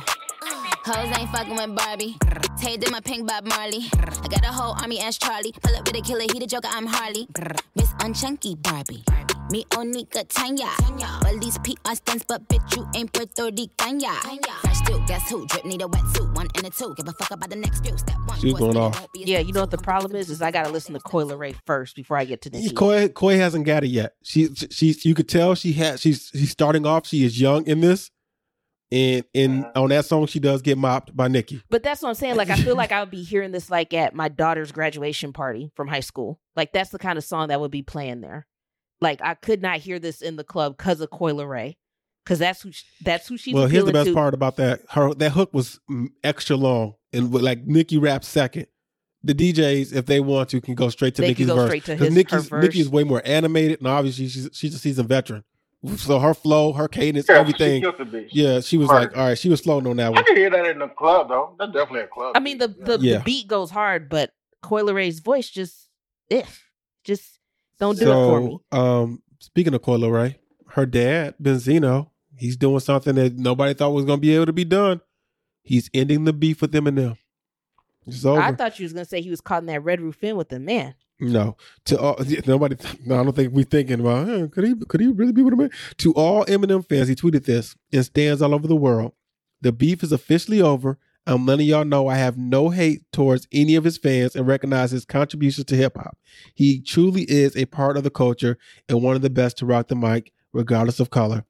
[0.85, 2.15] Hoes ain't fucking with Barbie.
[2.61, 3.89] Tay did my pink Bob Marley.
[3.93, 5.51] I got a whole army as Charlie.
[5.63, 7.27] Pull up with a killer, he the joker, I'm Harley.
[7.75, 9.03] Miss Unchunky Barbie.
[9.07, 9.38] Barbie.
[9.51, 10.69] Me Onika Tanya.
[11.23, 13.99] Well, these PR stands, but bitch, you ain't Puerto Rican.
[13.99, 14.13] ya.
[14.61, 15.47] Fresh too, guess who?
[15.47, 16.35] Drip need a wetsuit.
[16.35, 16.93] One and a two.
[16.95, 17.97] Give a fuck about the next few.
[17.97, 18.39] Step one.
[18.39, 18.99] She was going off.
[18.99, 20.29] won't be a yeah, you know what the problem is?
[20.29, 22.75] Is I got to listen to Coi Leray first before I get to Nicki.
[22.75, 24.13] Coi Coi hasn't got it yet.
[24.23, 27.07] She she's you could tell she had she's she's starting off.
[27.07, 28.11] She is young in this,
[28.91, 31.63] and in on that song she does get mopped by Nicki.
[31.71, 32.35] But that's what I'm saying.
[32.35, 35.71] Like, I feel like I would be hearing this like at my daughter's graduation party
[35.75, 36.39] from high school.
[36.55, 38.45] Like, that's the kind of song that would be playing there.
[39.01, 41.77] Like, I could not hear this in the club because of Coi Leray,
[42.25, 43.53] because that's who sh- that's who she's.
[43.53, 44.13] well, here's the best to.
[44.13, 44.81] part about that.
[44.89, 48.67] Her that hook was mm, extra long, and with, like Nicki raps second.
[49.23, 51.69] The DJs, if they want to, can go straight to They Nicki's can go verse.
[51.69, 54.79] straight to 'Cause his- Nicki's Nicki is way more animated, and obviously she's she's a
[54.79, 55.43] seasoned veteran.
[55.95, 57.77] So her flow, her cadence, Yeah, everything.
[57.77, 58.29] She killed the bitch.
[58.33, 59.03] Yeah, she was Right.
[59.07, 60.17] like, all right, she was floating on that one.
[60.17, 60.25] I one.
[60.25, 61.55] can hear that in the club though.
[61.57, 62.33] That's definitely a club.
[62.35, 63.17] I mean, the the, Yeah.
[63.19, 64.31] the beat goes hard, but
[64.61, 65.87] Coi Leray's voice just,
[66.31, 66.43] eh,
[67.05, 67.38] just
[67.79, 68.59] don't do it for me.
[68.71, 70.35] So, um, speaking of Coi Leray,
[70.69, 74.53] her dad, Benzino, he's doing something that nobody thought was going to be able to
[74.53, 75.01] be done.
[75.63, 77.17] He's ending the beef with Eminem.
[78.07, 78.41] It's over.
[78.41, 80.49] I thought you was gonna say he was caught in that Red Roof Inn with
[80.49, 80.95] the man.
[81.19, 82.17] no, to all
[82.47, 82.75] nobody.
[83.05, 85.53] No, I don't think we thinking about huh, could he could he really be with
[85.53, 85.73] Eminem?
[85.97, 89.13] To all Eminem fans, he tweeted this and stands all over the world.
[89.61, 90.97] The beef is officially over.
[91.29, 94.47] Um, I'm letting y'all know I have no hate towards any of his fans and
[94.47, 96.17] recognize his contributions to hip hop.
[96.55, 98.57] He truly is a part of the culture
[98.87, 101.45] and one of the best to rock the mic, regardless of color.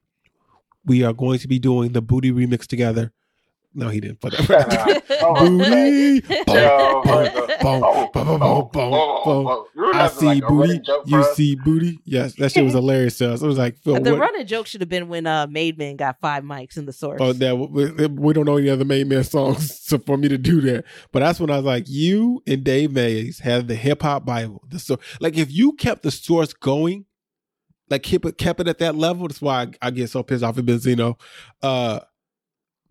[0.86, 3.13] We are going to be doing the Booty remix together.
[3.74, 5.03] No, he didn't put that.
[5.22, 6.22] Oh, booty.
[6.22, 6.41] Boom,
[7.03, 9.65] boom, boom, boom, boom, boom, boom.
[9.76, 10.80] you were I see like, booty.
[10.80, 11.99] joke You see booty.
[12.05, 13.17] Yes, that shit was hilarious.
[13.20, 13.41] To us.
[13.41, 13.99] It was like Phil.
[14.01, 16.86] the what- running joke should have been when uh Made Man got five mics in
[16.86, 17.20] the source.
[17.22, 20.38] Oh, that we, we don't know any other Made Man songs so for me to
[20.38, 20.86] do that.
[21.11, 24.63] But that's when I was like, you and Dave Mays have the hip hop Bible.
[24.70, 27.05] The so like if you kept the source going,
[27.89, 29.28] like keep it kept it at that level.
[29.28, 31.20] That's why I, I get so pissed off at Benzino.
[31.61, 31.99] Uh,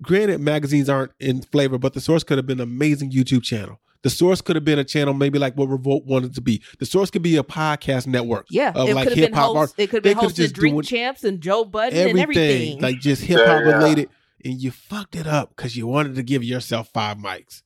[0.03, 3.80] granted, magazines aren't in flavor, but the source could have been an amazing YouTube channel.
[4.03, 6.62] The source could have been a channel maybe like what Revolt wanted to be.
[6.78, 8.46] The source could be a podcast network.
[8.49, 9.74] yeah, of it like could have hip been hop host, art.
[9.76, 12.11] it could They have been could've hosted just Drink doing Champs and Joe Budden everything,
[12.11, 12.80] and everything.
[12.80, 13.76] like just hip hop Yeah, yeah.
[13.76, 14.09] related,
[14.44, 17.62] and you fucked it up because you wanted to give yourself five mics,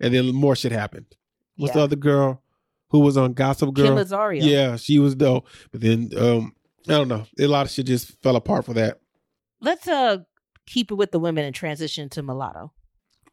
[0.00, 1.06] and then more shit happened.
[1.56, 2.42] What's the other girl
[2.88, 3.88] who was on Gossip Girl?
[3.88, 4.42] Kim Osorio.
[4.42, 6.54] Yeah, she was dope, but then um,
[6.88, 9.00] I don't know, a lot of shit just fell apart for that.
[9.60, 10.18] Let's uh
[10.66, 12.72] keep it with the women and transition to mulatto.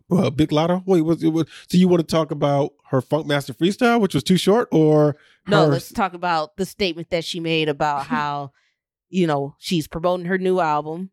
[0.09, 0.84] Well, Big Lotto.
[0.86, 1.32] Wait, was it
[1.69, 5.15] so you want to talk about her Funk Master freestyle, which was too short, or
[5.47, 8.51] No, her- let's talk about the statement that she made about how,
[9.09, 11.11] you know, she's promoting her new album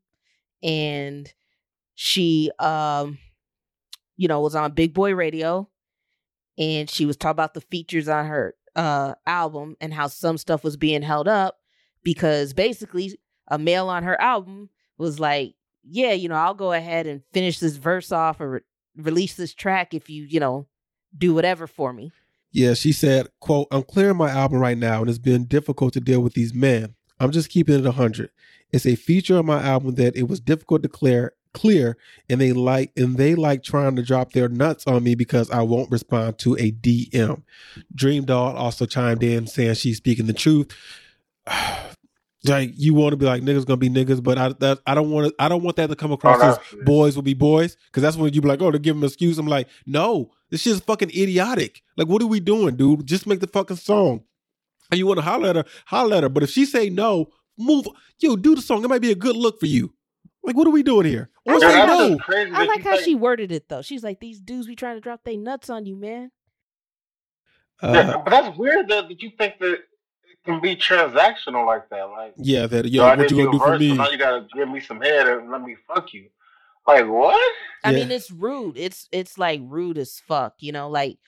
[0.63, 1.33] and
[1.95, 3.19] she um
[4.17, 5.69] you know was on Big Boy Radio
[6.59, 10.65] and she was talking about the features on her uh album and how some stuff
[10.65, 11.59] was being held up
[12.03, 13.17] because basically
[13.49, 15.55] a male on her album was like,
[15.91, 18.61] "Yeah, you know, I'll go ahead and finish this verse off or re-
[18.97, 20.67] release this track if you, you know,
[21.17, 22.13] do whatever for me."
[22.51, 26.01] Yeah, she said, quote, I'm clearing my album right now and it's been difficult to
[26.01, 26.95] deal with these men.
[27.21, 28.31] I'm just keeping it 100.
[28.73, 31.97] It's a feature of my album that it was difficult to clear clear
[32.29, 35.63] and they like and they like trying to drop their nuts on me because I
[35.63, 37.43] won't respond to a DM.
[37.95, 40.71] Dream Doll also chimed in saying she's speaking the truth.
[42.45, 45.11] like you want to be like niggas gonna be niggas, but I that, I don't
[45.11, 47.35] want to I don't want that to come across Oh, as that's- boys will be
[47.35, 49.39] boys because that's when you be like oh to give them an excuse.
[49.39, 51.83] I'm like no, this shit's fucking idiotic.
[51.97, 53.07] Like what are we doing, dude?
[53.07, 54.23] Just make the fucking song.
[54.91, 56.29] And you want to holler at her, holler at her.
[56.29, 57.27] But if she say no,
[57.59, 57.87] move.
[58.21, 58.83] Yo, do the song.
[58.85, 59.93] It might be a good look for you.
[60.45, 61.29] Like what are we doing here?
[61.45, 62.19] Or I say like no.
[62.55, 63.83] I like how think- she worded it though.
[63.83, 66.31] She's like, "These dudes be trying to drop their nuts on you, man."
[67.83, 69.81] Uh, yeah, but that's weird that, that you think that it
[70.49, 72.05] can be transactional like that.
[72.11, 73.89] Like, yeah, that yo, yo, I what did you gonna do for me?
[73.91, 76.29] so Now you gotta give me some head and let me fuck you.
[76.87, 77.55] Like what?
[77.85, 77.99] I Yeah.
[77.99, 78.77] mean, it's rude.
[78.79, 80.89] It's it's like rude as fuck, you know.
[80.89, 81.19] Like,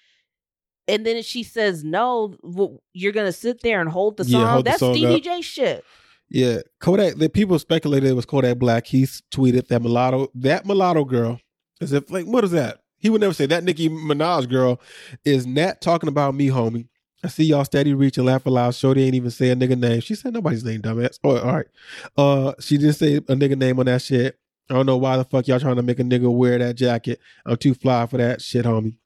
[0.89, 4.51] and then she says no, well, you're gonna sit there and hold the Yeah, song.
[4.51, 5.23] hold the That's song Stevie up.
[5.23, 5.85] J shit.
[6.31, 7.17] Yeah, Kodak.
[7.17, 8.87] The people speculated it was Kodak Black.
[8.87, 11.41] He tweeted that mulatto, that mulatto girl,
[11.81, 12.79] as if like, what is that?
[12.99, 13.65] He would never say that.
[13.65, 14.81] Nicki Minaj girl
[15.25, 16.87] is Nat talking about me, homie.
[17.23, 18.75] I see y'all steady reach and laugh aloud.
[18.75, 20.01] Shorty ain't even say a nigga name.
[20.01, 21.19] She said nobody's name, dumbass.
[21.23, 21.67] Oh, all right.
[22.17, 24.39] Uh, she didn't say a nigga name on that shit.
[24.71, 27.21] I don't know why the fuck y'all trying to make a nigga wear that jacket.
[27.45, 28.97] I'm too fly for that shit, homie.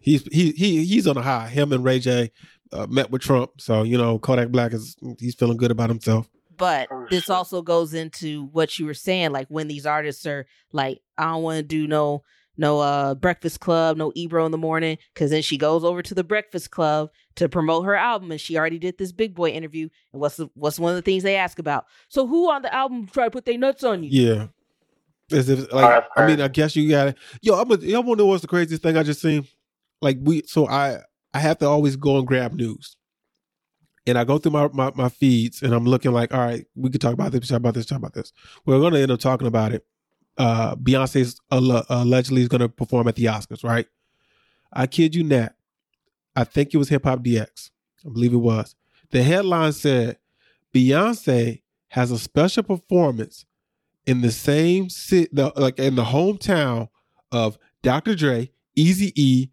[0.00, 1.48] He's he he he's on a high.
[1.48, 2.32] Him and Ray J
[2.72, 6.28] uh, met with Trump, so you know Kodak Black is he's feeling good about himself.
[6.56, 11.00] But this also goes into what you were saying, like when these artists are like,
[11.16, 12.22] I don't want to do no
[12.60, 16.14] no uh Breakfast Club, no Ebro in the morning, because then she goes over to
[16.14, 19.88] the Breakfast Club to promote her album, and she already did this Big Boy interview.
[20.12, 21.86] And what's the, what's one of the things they ask about?
[22.08, 24.10] So who on the album try to put their nuts on you?
[24.10, 24.46] Yeah.
[25.32, 26.40] As if like I mean.
[26.40, 27.16] I guess you got it.
[27.40, 29.46] Yo, I'm a, y'all wanna know what's the craziest thing I just seen?
[30.02, 30.98] Like we so I
[31.32, 32.96] I have to always go and grab news.
[34.06, 36.90] And I go through my, my, my feeds and I'm looking like, all right, we
[36.90, 38.32] could talk about this, talk about this, talk about this.
[38.66, 39.86] We're gonna end up talking about it.
[40.38, 43.86] Uh Beyonce's alle- allegedly is gonna perform at the Oscars, right?
[44.72, 45.54] I kid you not.
[46.36, 47.70] I think it was Hip Hop DX.
[48.06, 48.74] I believe it was.
[49.10, 50.18] The headline said
[50.74, 53.44] Beyonce has a special performance
[54.06, 56.88] in the same city, the, like in the hometown
[57.32, 58.14] of Dr.
[58.14, 59.50] Dre, Easy E,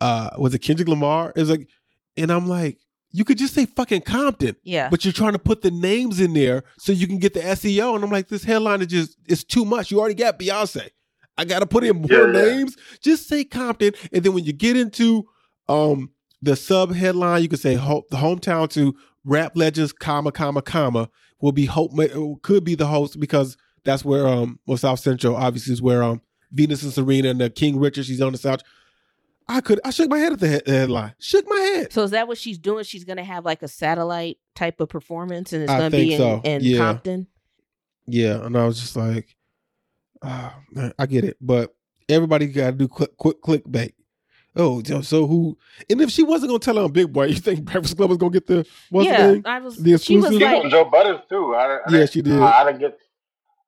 [0.00, 1.32] uh, was it Kendrick Lamar?
[1.34, 1.68] It was like,
[2.16, 2.78] and I'm like,
[3.12, 4.88] you could just say fucking Compton, Yeah.
[4.88, 7.94] but you're trying to put the names in there so you can get the SEO.
[7.94, 9.90] And I'm like, this headline is just it's too much.
[9.90, 10.88] You already got Beyonce.
[11.38, 12.54] I gotta put in more Yeah, yeah.
[12.56, 12.76] names.
[13.02, 15.24] Just say Compton, and then when you get into
[15.68, 16.10] um
[16.40, 18.94] the sub headline, you can say ho- the hometown to
[19.24, 21.08] rap legends, comma comma comma
[21.40, 21.92] will be hope
[22.42, 26.20] could be the host because that's where um well South Central obviously is where um
[26.52, 28.60] Venus and Serena and the King Richard she's on the South.
[29.48, 31.14] I could I shook my head at the, head, the headline.
[31.18, 31.92] Shook my head.
[31.92, 32.84] So is that what she's doing?
[32.84, 36.14] She's gonna have like a satellite type of performance, and it's I gonna think be
[36.14, 36.40] in, so.
[36.44, 36.78] in Yeah.
[36.78, 37.26] Compton.
[38.06, 39.36] Yeah, and I was just like,
[40.22, 41.74] ah, man, I get it, but
[42.08, 43.92] everybody got to do quick, quick clickbait.
[44.56, 45.56] Oh, so- so who?
[45.88, 48.18] And if she wasn't gonna tell her on Big Boy, you think Breakfast Club was
[48.18, 49.42] gonna get the what's yeah, the name?
[49.46, 49.76] I was.
[49.76, 51.54] The she was like, on Joe Butters too.
[51.54, 52.38] I, I Yeah, she did.
[52.38, 52.98] I, I didn't get.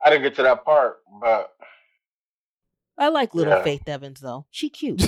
[0.04, 1.53] I didn't get to that part, but
[2.96, 3.62] I like little Yeah.
[3.62, 4.46] Faith Evans though.
[4.50, 5.02] She cute.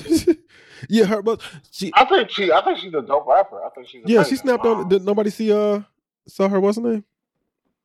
[0.88, 2.50] yeah, her but she I think she.
[2.50, 3.64] I think she's a dope rapper.
[3.64, 4.02] I think she's.
[4.04, 4.36] yeah, she amazing.
[4.38, 5.80] snapped on did nobody see uh
[6.26, 7.04] saw her what's her name?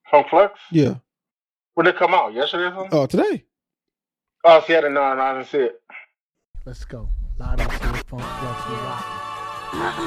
[0.09, 0.59] From Flex.
[0.71, 0.95] Yeah.
[1.75, 2.33] When did it come out?
[2.33, 2.99] Yesterday or something?
[2.99, 3.45] Oh today.
[4.43, 5.13] Oh, see, I didn't know.
[5.13, 5.79] No, I didn't see it.
[6.65, 7.07] Let's go.
[7.37, 9.05] Lotto Swift Funk Flex we rock.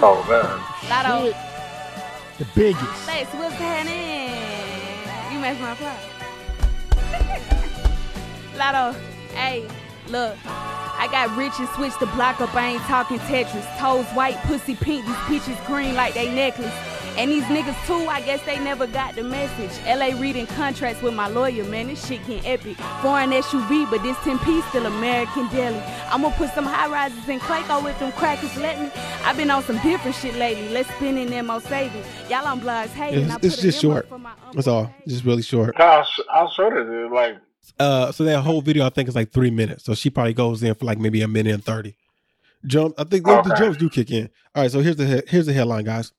[0.03, 0.90] Oh man.
[0.90, 1.32] Lotto.
[2.38, 2.84] The biggest.
[3.09, 4.34] Face, what's happening?
[5.32, 6.01] You messed my plot.
[8.57, 8.99] Lotto,
[9.34, 9.66] hey,
[10.09, 10.36] look.
[10.46, 12.55] I got rich and switched the block up.
[12.55, 13.66] I ain't talking Tetris.
[13.78, 15.05] Toes white, pussy pink.
[15.05, 16.72] These bitches green like they necklace.
[17.16, 19.70] And these niggas too, I guess they never got the message.
[19.86, 21.86] LA reading contracts with my lawyer, man.
[21.86, 22.76] This shit getting epic.
[23.02, 25.78] Foreign SUV, but this 10 piece still American deli.
[26.11, 28.57] I'ma put some high rises in Clayco with them crackers.
[28.57, 28.90] Let me.
[29.24, 30.68] I've been on some different shit lately.
[30.70, 32.05] Let's spin in them more savings.
[32.28, 33.30] Y'all on blogs hating.
[33.30, 34.09] I It's, it's put a just memo short.
[34.09, 34.92] for my That's all.
[35.07, 35.76] Just really short.
[35.76, 37.12] How, sh- how short is it?
[37.12, 37.36] Like,
[37.78, 39.84] Uh, so that whole video I think is like three minutes.
[39.84, 41.96] So she probably goes in for like maybe a minute and thirty.
[42.66, 42.94] Jump.
[42.98, 43.54] I think the, the Okay.
[43.58, 44.30] jumps do kick in.
[44.54, 44.70] All right.
[44.70, 46.12] So here's the here's the headline, guys.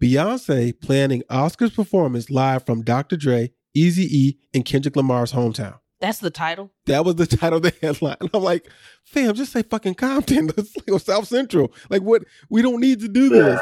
[0.00, 3.16] Beyonce planning Oscars performance live from Dr.
[3.16, 5.78] Dre, Easy E, and Kendrick Lamar's hometown.
[6.00, 6.70] That's the title.
[6.86, 8.16] That was the title of the headline.
[8.34, 8.68] I'm like,
[9.04, 10.46] fam, just say fucking Compton.
[10.56, 11.72] Let's or South Central.
[11.90, 12.22] Like what?
[12.48, 13.60] We don't need to do this.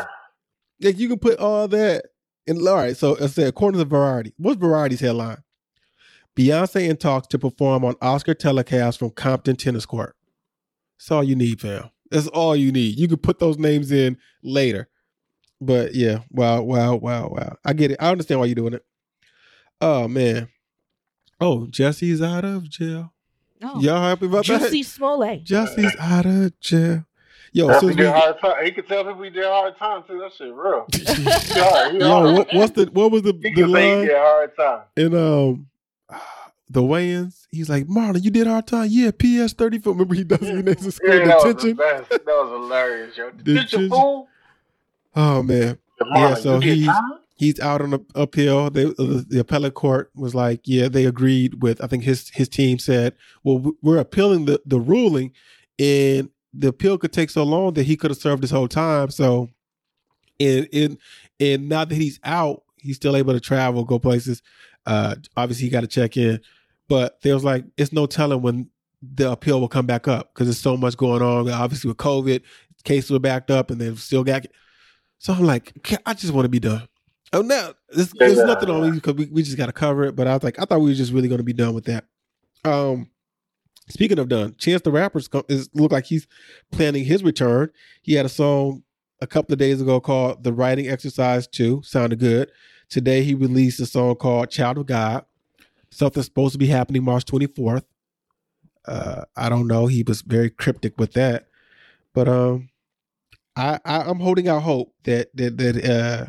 [0.82, 2.04] Like you can put all that.
[2.48, 5.38] And all right, so I said, according to Variety, what's Variety's headline?
[6.36, 10.14] Beyonce in talks to perform on Oscar telecast from Compton Tennis Court.
[10.98, 11.90] That's all you need, fam.
[12.10, 12.98] That's all you need.
[12.98, 14.88] You can put those names in later.
[15.60, 17.56] But yeah, wow, wow, wow, wow.
[17.64, 17.96] I get it.
[18.00, 18.84] I understand why you're doing it.
[19.80, 20.48] Oh man.
[21.40, 23.12] Oh, Jesse's out of jail.
[23.62, 23.80] Oh.
[23.80, 24.60] Y'all happy about that?
[24.62, 25.44] Jussie Smollett.
[25.44, 27.04] Jesse's out of jail.
[27.52, 28.64] Yo, Yo, so he did hard time.
[28.64, 30.18] He could tell people he did hard time too.
[30.18, 30.86] That shit real.
[31.56, 34.16] Yeah, Yo, what, what's the what was the, He the could say he line did
[34.16, 34.80] hard time.
[34.96, 35.66] in um
[36.68, 37.46] the Wayans?
[37.50, 38.88] He's like, Marlon, you did hard time.
[38.90, 39.92] Yeah, PS thirty four.
[39.92, 41.76] Remember he does names the school Yeah, that was the detention.
[41.76, 42.10] best.
[42.10, 43.30] That was hilarious, yo.
[43.30, 43.88] Detention.
[43.90, 44.28] Fool.
[45.14, 46.34] Oh man, Marlon, yeah.
[46.34, 47.02] So he's time?
[47.36, 48.70] he's out on the uphill.
[48.70, 51.82] They, uh, the, the appellate court was like, yeah, they agreed with.
[51.82, 53.14] I think his his team said,
[53.44, 55.32] well, we're appealing the the ruling,
[55.78, 59.10] and the appeal could take so long that he could have served this whole time.
[59.10, 59.48] So,
[60.40, 60.98] and and
[61.38, 64.42] and now that he's out, he's still able to travel, go places.
[64.86, 66.40] Uh, obviously, he got to check in,
[66.88, 68.70] but there was like, it's no telling when
[69.02, 71.50] the appeal will come back up because there's so much going on.
[71.50, 72.42] Obviously, with COVID,
[72.84, 74.46] cases were backed up, and they've still got.
[75.18, 75.72] So I'm like,
[76.06, 76.86] I just want to be done.
[77.32, 78.44] Oh no, there's, there's Yeah.
[78.44, 80.14] nothing on me because we, we just got to cover it.
[80.16, 81.84] But I was like, I thought we were just really going to be done with
[81.86, 82.04] that.
[82.64, 83.10] Um,
[83.88, 86.26] speaking of done, Chance the Rapper is look like he's
[86.70, 87.70] planning his return.
[88.02, 88.82] He had a song
[89.20, 92.50] a couple of days ago called "The Writing Exercise 2." Sounded good.
[92.88, 95.24] Today he released a song called "Child of God."
[95.90, 97.84] Something's supposed to be happening March 24th.
[98.86, 99.86] Uh, I don't know.
[99.86, 101.48] He was very cryptic with that,
[102.14, 102.68] but um,
[103.56, 106.26] I, I I'm holding out hope that that that uh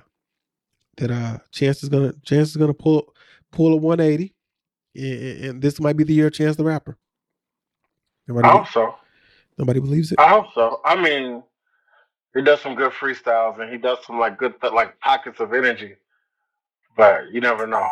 [0.97, 3.14] that uh Chance is gonna Chance is gonna pull
[3.51, 4.34] pull a 180,
[4.95, 6.97] and, and this might be the year of Chance the Rapper.
[8.28, 8.95] Nobody, I hope so.
[9.58, 10.20] nobody believes it.
[10.20, 10.82] I hope so.
[10.84, 11.43] I mean,
[12.34, 15.95] he does some good freestyles and he does some like good like pockets of energy,
[16.97, 17.87] but you never know.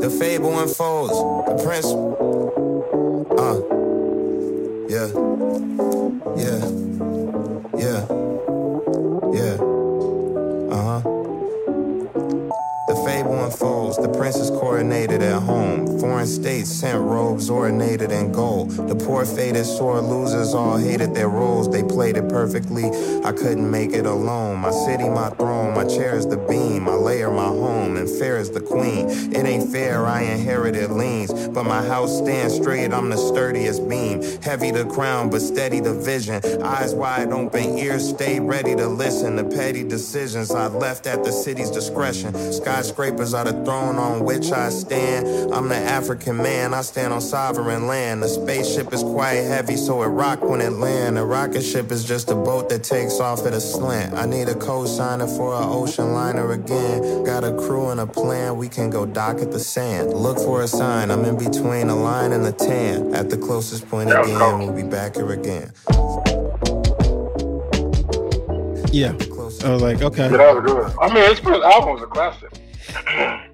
[0.00, 1.12] The fable unfolds.
[1.48, 1.86] The prince.
[3.38, 3.60] Uh.
[4.88, 5.08] Yeah.
[6.36, 6.62] Yeah.
[7.78, 8.06] Yeah.
[9.32, 9.67] Yeah.
[13.48, 13.96] Unfolds.
[13.96, 15.98] The prince is coronated at home.
[15.98, 18.70] Foreign states sent robes ornated in gold.
[18.70, 21.70] The poor fated sore losers all hated their roles.
[21.70, 22.84] They played it perfectly.
[23.24, 24.58] I couldn't make it alone.
[24.58, 25.74] My city, my throne.
[25.74, 26.82] My chair is the beam.
[26.84, 27.96] My layer, my home.
[27.96, 29.08] And fair is the queen.
[29.34, 30.06] It ain't fair.
[30.06, 31.32] I inherited leans.
[31.48, 32.92] But my house stands straight.
[32.92, 34.22] I'm the sturdiest beam.
[34.42, 36.42] Heavy the crown, but steady the vision.
[36.62, 39.36] Eyes wide open, ears stay ready to listen.
[39.36, 42.34] The petty decisions I left at the city's discretion.
[42.52, 45.54] Skyscrapers are the throne on which I stand.
[45.54, 48.20] I'm the African man, I stand on sovereign land.
[48.20, 51.18] The spaceship is quite heavy, so it rock when it land.
[51.18, 54.14] A rocket ship is just a boat that takes off at a slant.
[54.14, 57.22] I need a co-signer for an ocean liner again.
[57.22, 60.12] Got a crew and a plan, we can go dock at the sand.
[60.12, 63.14] Look for a sign, I'm in between a line and a tan.
[63.14, 65.72] At the closest point again, we'll be back here again.
[68.90, 69.12] Yeah,
[69.64, 70.28] I was like, okay.
[70.28, 70.92] Yeah, that was good.
[71.00, 72.50] I mean, his first album was a classic.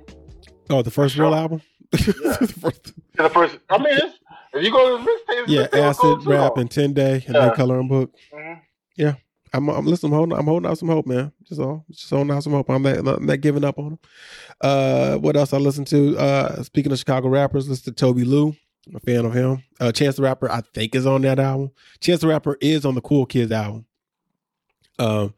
[0.71, 1.61] Oh, the first real album.
[1.93, 3.59] Yeah, the first.
[3.71, 4.19] I mean, it's,
[4.55, 7.47] if you go to his mixtape, Yeah, acid rap and ten day and Yeah.
[7.47, 8.13] then coloring book.
[8.35, 8.61] Mhm.
[8.97, 9.15] Yeah,
[9.53, 10.09] I'm, I'm listen.
[10.09, 11.31] I'm holding, I'm holding out some hope, man.
[11.45, 12.69] Just all, just holding out some hope.
[12.71, 13.99] I'm not, I'm not giving up on them.
[14.61, 16.17] Uh, what else I listen to?
[16.19, 18.57] Uh, speaking of Chicago rappers, listen to Tobi Lou.
[18.89, 19.63] I'm a fan of him.
[19.81, 21.71] Uh, Chance the Rapper, I think, is on that album.
[22.01, 23.87] Chance the Rapper is on the Cool Kids album.
[24.99, 25.35] Um,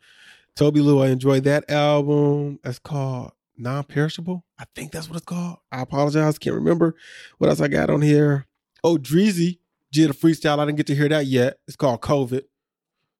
[0.56, 2.58] Tobi Lou, I enjoyed that album.
[2.64, 4.44] That's called Non-Perishable.
[4.58, 5.56] I think that's what it's called.
[5.72, 6.94] I apologize, can't remember
[7.38, 8.46] what else I got on here.
[8.84, 9.58] Oh, Dreezy
[9.92, 10.58] did a freestyle.
[10.58, 11.58] I didn't get to hear that yet.
[11.66, 12.42] It's called COVID.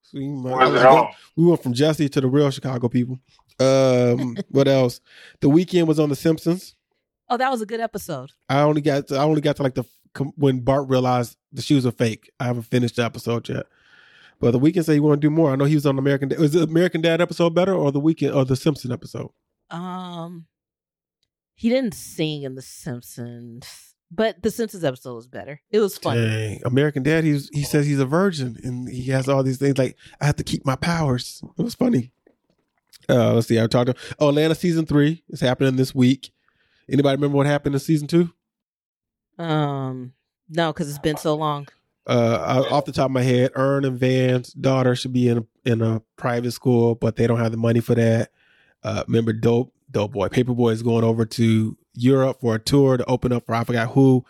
[0.02, 3.18] So you might- Where's it go- we went from Jesse to the real Chicago people.
[3.58, 5.00] Um, what else?
[5.40, 6.74] The Weeknd was on The Simpsons.
[7.28, 8.30] Oh, that was a good episode.
[8.48, 9.84] I only got to, I only got to like the
[10.36, 12.30] when Bart realized the shoes are fake.
[12.40, 13.66] I haven't finished the episode yet.
[14.38, 15.50] But the Weeknd said he want to do more.
[15.52, 16.28] I know he was on American.
[16.28, 16.38] Dad.
[16.38, 19.30] Was the American Dad episode better or the Weeknd or the Simpson episode?
[19.70, 20.46] Um,
[21.54, 25.60] he didn't sing in The Simpsons, but The Simpsons episode was better.
[25.70, 26.20] It was funny.
[26.20, 27.24] Dang, American Dad.
[27.24, 30.36] He's he says he's a virgin and he has all these things like I have
[30.36, 31.42] to keep my powers.
[31.58, 32.12] It was funny.
[33.08, 33.60] Uh, let's see.
[33.60, 36.32] I talked to oh, Atlanta season three is happening this week.
[36.88, 38.32] Anybody remember what happened in season two?
[39.38, 40.12] Um,
[40.48, 41.66] no, because it's been so long.
[42.06, 45.44] uh, off the top of my head, Earn and Van's daughter should be in a,
[45.64, 48.30] in a private school, but they don't have the money for that.
[48.82, 52.96] Uh, remember, dope dope boy, Paper Boi is going over to Europe for a tour
[52.96, 54.24] to open up for I forgot who,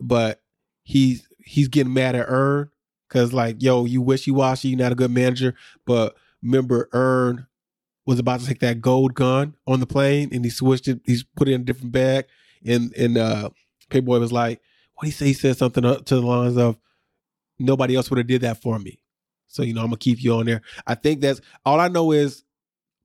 [0.00, 0.42] but
[0.82, 2.70] he's he's getting mad at Earn
[3.08, 5.54] because like, yo, you wishy washy, you're not a good manager.
[5.86, 7.46] But remember, Earn
[8.06, 11.00] was about to take that gold gun on the plane, and he switched it.
[11.04, 12.26] He's put it in a different bag,
[12.64, 13.50] and and uh,
[13.90, 14.60] Paper Boi was like,
[14.94, 15.26] what he say?
[15.26, 16.78] He said something to the lines of
[17.58, 18.98] nobody else would have did that for me.
[19.46, 20.62] So you know, I'm gonna keep you on there.
[20.86, 22.43] I think that's all I know is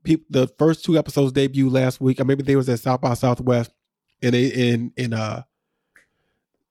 [0.03, 0.25] people.
[0.29, 3.71] The first two episodes debuted last week, or maybe they was at South by Southwest,
[4.21, 5.43] and they in in uh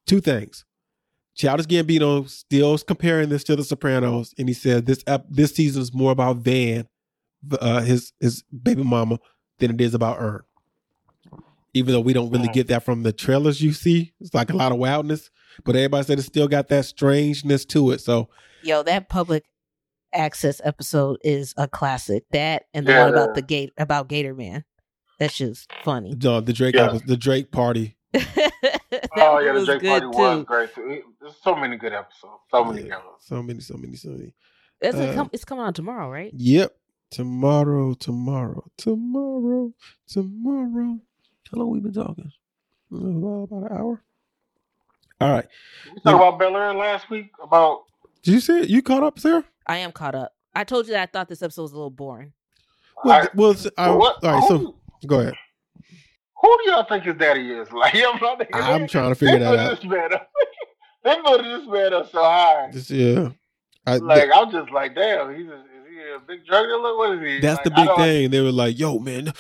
[0.07, 0.65] two things.
[1.35, 5.55] Childish Gambino still is comparing this to The Sopranos, and he said this ep- this
[5.55, 6.89] season is more about Van,
[7.61, 9.19] uh, his his baby mama,
[9.59, 10.43] than it is about Earn.
[11.75, 14.57] Even though we don't really get that from the trailers you see, it's like a
[14.57, 15.31] lot of wildness.
[15.65, 18.01] But everybody said it still got that strangeness to it.
[18.01, 18.29] So
[18.63, 19.45] Yo, that public
[20.13, 22.25] access episode is a classic.
[22.33, 23.05] That and the Yeah.
[23.05, 24.65] one about the gate about Gator Man.
[25.19, 26.15] That's just funny.
[26.15, 26.87] John, the Drake Yeah.
[26.87, 27.97] episode- the Drake party.
[28.15, 31.03] oh yeah, the Drake good, party was great too.
[31.21, 32.41] There's so many good episodes.
[32.51, 33.25] So many good episodes.
[33.27, 34.35] So many, so many, so many.
[34.81, 36.31] It's, Uh, come, it's coming on tomorrow, right?
[36.35, 36.75] Yep.
[37.11, 39.73] Tomorrow, tomorrow, tomorrow,
[40.07, 41.01] tomorrow.
[41.51, 42.31] How long we been talking?
[42.93, 44.03] About an hour.
[45.21, 45.47] All right.
[45.95, 47.85] We talked about Bel Air last week about
[48.23, 48.69] Did you see it?
[48.71, 49.45] You caught up, Sarah?
[49.69, 50.33] I am caught up.
[50.55, 52.33] I told you that I thought this episode was a little boring.
[53.05, 54.49] Well, well, s- I- um, what- all right.
[54.49, 54.75] So
[55.07, 55.35] go ahead.
[56.43, 57.69] who do y'all think his daddy is?
[57.73, 59.81] Like I'm, not, I'm trying to figure they that put out.
[59.81, 60.31] This man up.
[61.05, 62.71] they put this man up so high.
[62.73, 63.29] Just, yeah.
[63.87, 65.63] I, Like I'm just like, damn, he's a,
[65.99, 66.97] is a big drug dealer?
[66.97, 67.41] What is he?
[67.41, 68.31] That's Like, the big thing.
[68.31, 69.33] They were like, "Yo, man,"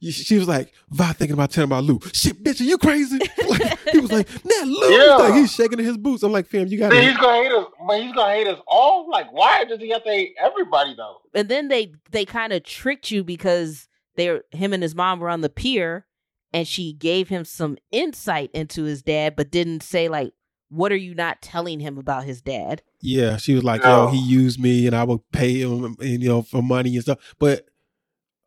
[0.00, 3.18] she was like, "Vi thinking about telling about Lou." Shit, bitch, are you crazy?
[3.48, 6.22] Like, he was like, "Nah, Lou." He's, like, he's shaking in his boots.
[6.22, 8.58] I'm like, "Fam, you got See, he's gonna hate us, but he's gonna hate us
[8.66, 9.08] all.
[9.10, 11.18] Like, why does he have to hate everybody though?
[11.34, 15.28] And then they they kind of tricked you because they him and his mom were
[15.28, 16.06] on the pier,
[16.52, 20.32] and she gave him some insight into his dad, but didn't say like,
[20.68, 24.06] "What are you not telling him about his dad?" Yeah, she was like, No.
[24.06, 27.02] "Yo, he used me, and I would pay him, and, you know, for money and
[27.02, 27.66] stuff." But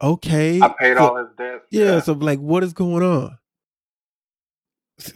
[0.01, 1.65] okay, I paid so- all his debts.
[1.71, 3.37] Yeah, so like, what is going on?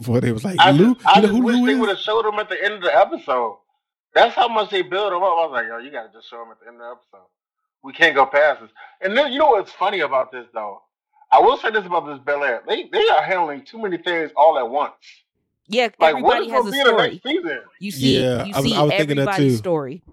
[0.08, 1.76] Well, they was like, I Lou, just, I you know just who wish Lou they
[1.76, 3.58] would have showed him at the end of the episode.
[4.14, 5.24] That's how much they build him up.
[5.24, 7.28] I was like, yo, you gotta just show him at the end of the episode.
[7.84, 8.70] We can't go past this.
[9.02, 10.82] And then you know what's funny about this though?
[11.32, 12.62] I will say this about this Bel Air.
[12.68, 14.94] They they are handling too many things all at once.
[15.68, 17.10] Yeah, Like everybody is has a be the story.
[17.12, 17.60] next season?
[17.80, 19.58] You see, Yeah, you I was- see I was thinking that everybody's too.
[19.58, 20.04] story.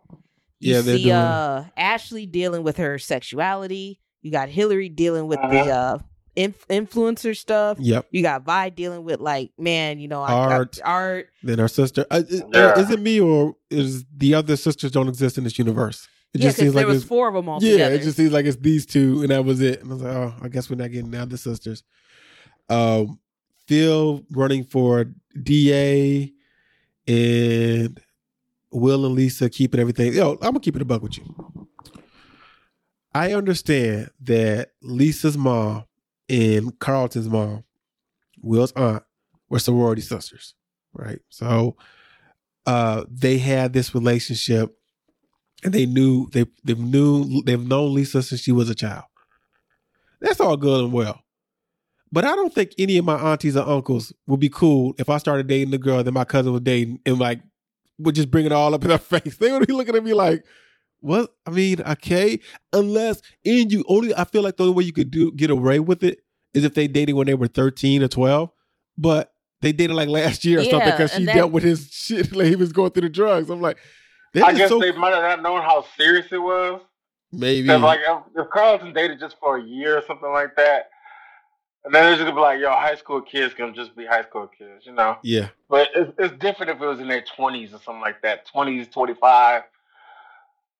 [0.60, 3.98] You Yeah, they're see doing- uh Ashley dealing with her sexuality.
[4.22, 5.50] You got Hilary dealing with Uh-huh.
[5.64, 5.98] the uh
[6.36, 7.78] inf- influencer stuff.
[7.80, 8.06] Yep.
[8.12, 10.78] You got Vi dealing with like, man, you know, Art.
[10.84, 11.28] I, art.
[11.42, 12.06] Then her sister.
[12.10, 12.78] Uh, is, Yeah.
[12.78, 16.06] is it me or is the other sisters don't exist in this universe?
[16.32, 17.94] It Yeah, because there was four of them all Yeah, together.
[17.96, 19.82] it just seems like it's these two, and that was it.
[19.82, 21.82] And I was like, oh, I guess we're not getting the other sisters.
[22.68, 23.18] Um,
[23.66, 25.06] Phil running for
[25.40, 26.32] DA,
[27.06, 28.00] and
[28.72, 30.12] Will and Lisa keeping everything.
[30.12, 31.68] Yo, I'm gonna keep it a buck with you.
[33.14, 35.84] I understand that Lisa's mom
[36.28, 37.64] and Carlton's mom,
[38.40, 39.02] Will's aunt,
[39.48, 40.54] were sorority sisters,
[40.92, 41.20] right?
[41.28, 41.76] So
[42.66, 44.76] uh they had this relationship
[45.64, 49.04] and they knew they they knew they've known Lisa since she was a child.
[50.20, 51.20] That's all good and well.
[52.12, 55.18] But I don't think any of my aunties or uncles would be cool if I
[55.18, 57.40] started dating the girl that my cousin was dating and like
[57.98, 59.36] would just bring it all up in her face.
[59.36, 60.44] They would be looking at me like,
[61.00, 62.40] What I mean, okay,
[62.72, 65.78] unless in you only I feel like the only way you could do get away
[65.80, 66.18] with it
[66.52, 68.50] is if they dated when they were thirteen or twelve,
[68.98, 69.32] but
[69.62, 72.46] they dated like last year or something because she that- dealt with his shit like
[72.48, 73.50] he was going through the drugs.
[73.50, 73.78] I'm like,
[74.34, 76.80] that I is guess so they might have not known how serious it was.
[77.30, 80.89] maybe like if, if Carlton dated just for a year or something like that,
[81.84, 84.22] and then it's just gonna be like, yo, high school kids can just be high
[84.22, 85.16] school kids, you know.
[85.22, 85.48] yeah.
[85.68, 88.88] But it's, it's different if it was in their twenties or something like that, twenties,
[88.88, 89.62] twenty five.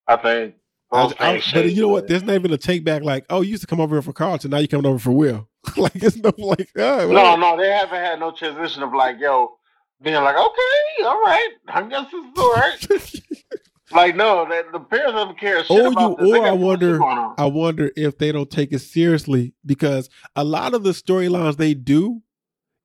[0.06, 0.54] I think.
[0.92, 2.08] I- I- but you know what?
[2.08, 4.12] There's not even a take back like, oh, you used to come over here for
[4.12, 5.48] Carlton, now you're coming over for Will.
[5.76, 9.56] like it's no like, oh, No, no, they haven't had no transition of like, yo,
[10.02, 13.20] being like, okay, all right, I guess it's all right.
[13.92, 16.30] like, no, that the parents don't care shit or you, about this.
[16.30, 17.02] Or I wonder.
[17.02, 21.74] I wonder if they don't take it seriously because a lot of the storylines they
[21.74, 22.22] do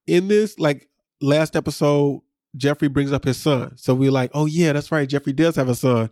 [0.08, 0.90] in this, like
[1.22, 2.22] last episode,
[2.56, 5.68] Jeffrey brings up his son, so we're like, oh yeah, that's right, Jeffrey does have
[5.68, 6.10] a son.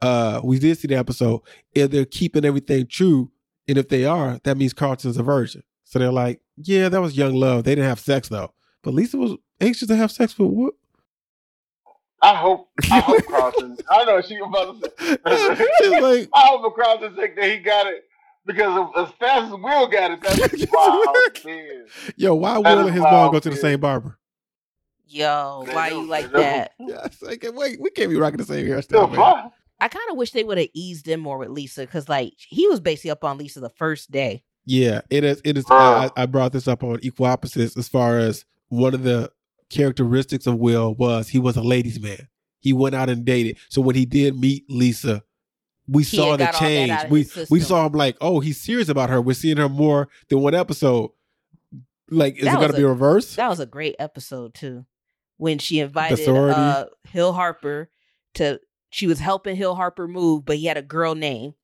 [0.00, 1.40] Uh, we did see the episode.
[1.74, 3.30] If they're keeping everything true,
[3.66, 5.62] and if they are, that means Carlton's a virgin.
[5.84, 7.64] So they're like, yeah, that was young love.
[7.64, 10.74] They didn't have sex though, but Lisa was anxious to have sex with what?
[12.22, 13.78] I hope, I hope Carlton.
[13.90, 15.16] I know she about to say.
[15.80, 18.04] She's like, I hope Carlton think that he got it
[18.46, 21.16] because as fast as Will got it, that's wild.
[21.44, 21.86] man.
[22.16, 24.18] Yo, why That Will and his mom go to the same barber?
[25.06, 26.72] Yo, why do, you like that?
[26.78, 27.80] Yes, I can wait.
[27.80, 29.16] We can't be rocking the same Still hairstyle, man.
[29.16, 29.50] fly.
[29.80, 32.68] I kind of wish they would have eased in more with Lisa because, like, he
[32.68, 34.44] was basically up on Lisa the first day.
[34.66, 35.40] Yeah, it is.
[35.42, 35.64] It is.
[35.64, 36.10] Bruh.
[36.16, 39.32] I, I brought this up on Equal Opposites as far as one of the
[39.70, 42.28] characteristics of Will was he was a ladies' man.
[42.58, 43.56] He went out and dated.
[43.70, 45.22] So when he did meet Lisa,
[45.88, 47.10] we He saw the got all that change.
[47.10, 49.20] We we saw him like, oh, he's serious about her.
[49.20, 51.10] We're seeing her more than one episode.
[52.10, 53.36] Like, is That it going to be reversed?
[53.36, 54.84] That was a great episode too,
[55.36, 57.90] when she invited uh, Hill Harper
[58.34, 58.60] to.
[58.92, 61.54] She was helping Hill Harper move, but he had a girl name.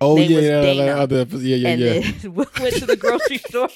[0.00, 0.92] Oh yeah, Dana.
[0.92, 2.00] other yeah, yeah, and yeah.
[2.22, 3.68] then went to the grocery store,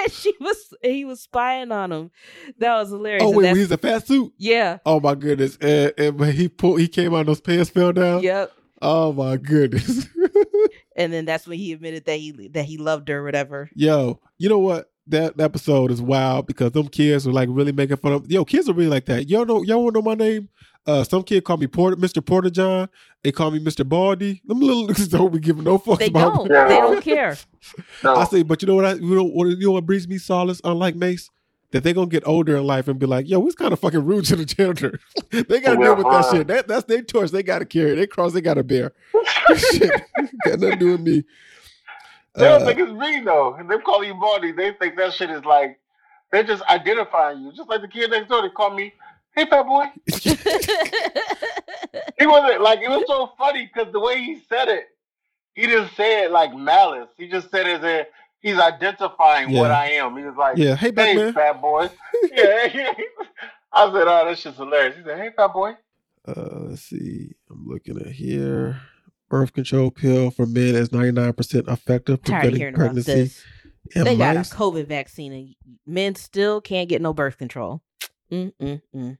[0.00, 2.10] and she was he was spying on him.
[2.58, 3.22] That was hilarious.
[3.24, 4.32] oh wait, he's a fat suit.
[4.38, 5.56] yeah, Oh my goodness!
[5.60, 8.22] And, and when he pulled, he came out, those pants fell down.
[8.22, 8.52] yep.
[8.82, 10.06] Oh my goodness.
[10.98, 13.68] And then that's when he admitted that he that he loved her, or whatever.
[13.74, 14.90] Yo, you know what?
[15.08, 18.30] That episode is wild because them kids were like really making fun of.
[18.30, 19.28] Yo, kids are really like that.
[19.28, 20.48] Y'all know, y'all want to know my name?
[20.86, 22.24] Uh, some kid called me Porter, Mr.
[22.24, 22.88] Porter John.
[23.24, 23.86] They call me Mr.
[23.88, 24.40] Baldy.
[24.46, 26.48] Them little niggas don't be giving no fucks They about don't.
[26.48, 26.54] me.
[26.54, 26.68] Yeah.
[26.68, 27.36] They don't care.
[28.04, 28.14] No.
[28.14, 28.84] I say, but you know what?
[28.84, 29.48] I you know what?
[29.48, 30.60] You know what brings me solace?
[30.62, 31.30] Unlike Mace,
[31.72, 34.04] that they gonna get older in life and be like, yo, it's kind of fucking
[34.06, 35.00] rude to the janitor.
[35.30, 36.46] they gotta deal with that shit.
[36.46, 37.32] That that's their torch.
[37.32, 37.96] They gotta carry.
[37.96, 38.32] They cross.
[38.34, 38.92] They gotta bear.
[39.56, 39.90] shit,
[40.44, 41.24] got nothing to do with me.
[42.36, 43.54] They don't Uh, think it's me though.
[43.54, 44.52] And they call you Baldy.
[44.52, 45.80] They think that shit is like
[46.30, 47.52] they're just identifying you.
[47.52, 48.92] Just like the kid next door, they call me,
[49.36, 49.84] "Hey, fat boy."
[52.18, 54.88] He wasn't like it was so funny because the way he said it,
[55.54, 57.08] he didn't say it like malice.
[57.16, 58.06] He just said it as a
[58.40, 60.16] he's identifying what I am.
[60.16, 61.90] He was like, Yeah, hey, "Hey, Batman." fat boy."
[62.32, 62.68] yeah.
[63.72, 65.74] I said, "Oh, that's just hilarious." He said, "Hey, fat boy."
[66.26, 67.32] Uh, let's see.
[67.50, 68.80] I'm looking at here.
[69.28, 73.12] Birth control pill for men is 99% effective preventing pregnancy.
[73.12, 73.44] this.
[73.94, 74.40] in They got a.
[74.40, 77.82] COVID vaccine, and men still can't get no birth control.
[78.30, 79.18] Mm mm mm.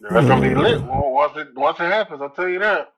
[0.00, 0.86] That's gonna be lit mm.
[0.88, 2.20] well, once it once it happens.
[2.22, 2.92] I'll tell you that.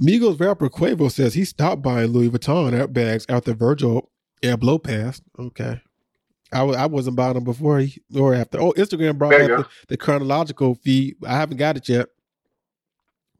[0.00, 4.10] Migos rapper Quavo says he stopped buying Louis Vuitton bags after Virgil
[4.42, 5.22] Abloh passed.
[5.38, 5.80] Okay.
[6.52, 8.60] I w- I wasn't buying them before he, or after.
[8.60, 9.56] Oh, Instagram brought you go.
[9.58, 11.16] the, the chronological feed.
[11.26, 12.08] I haven't got it yet.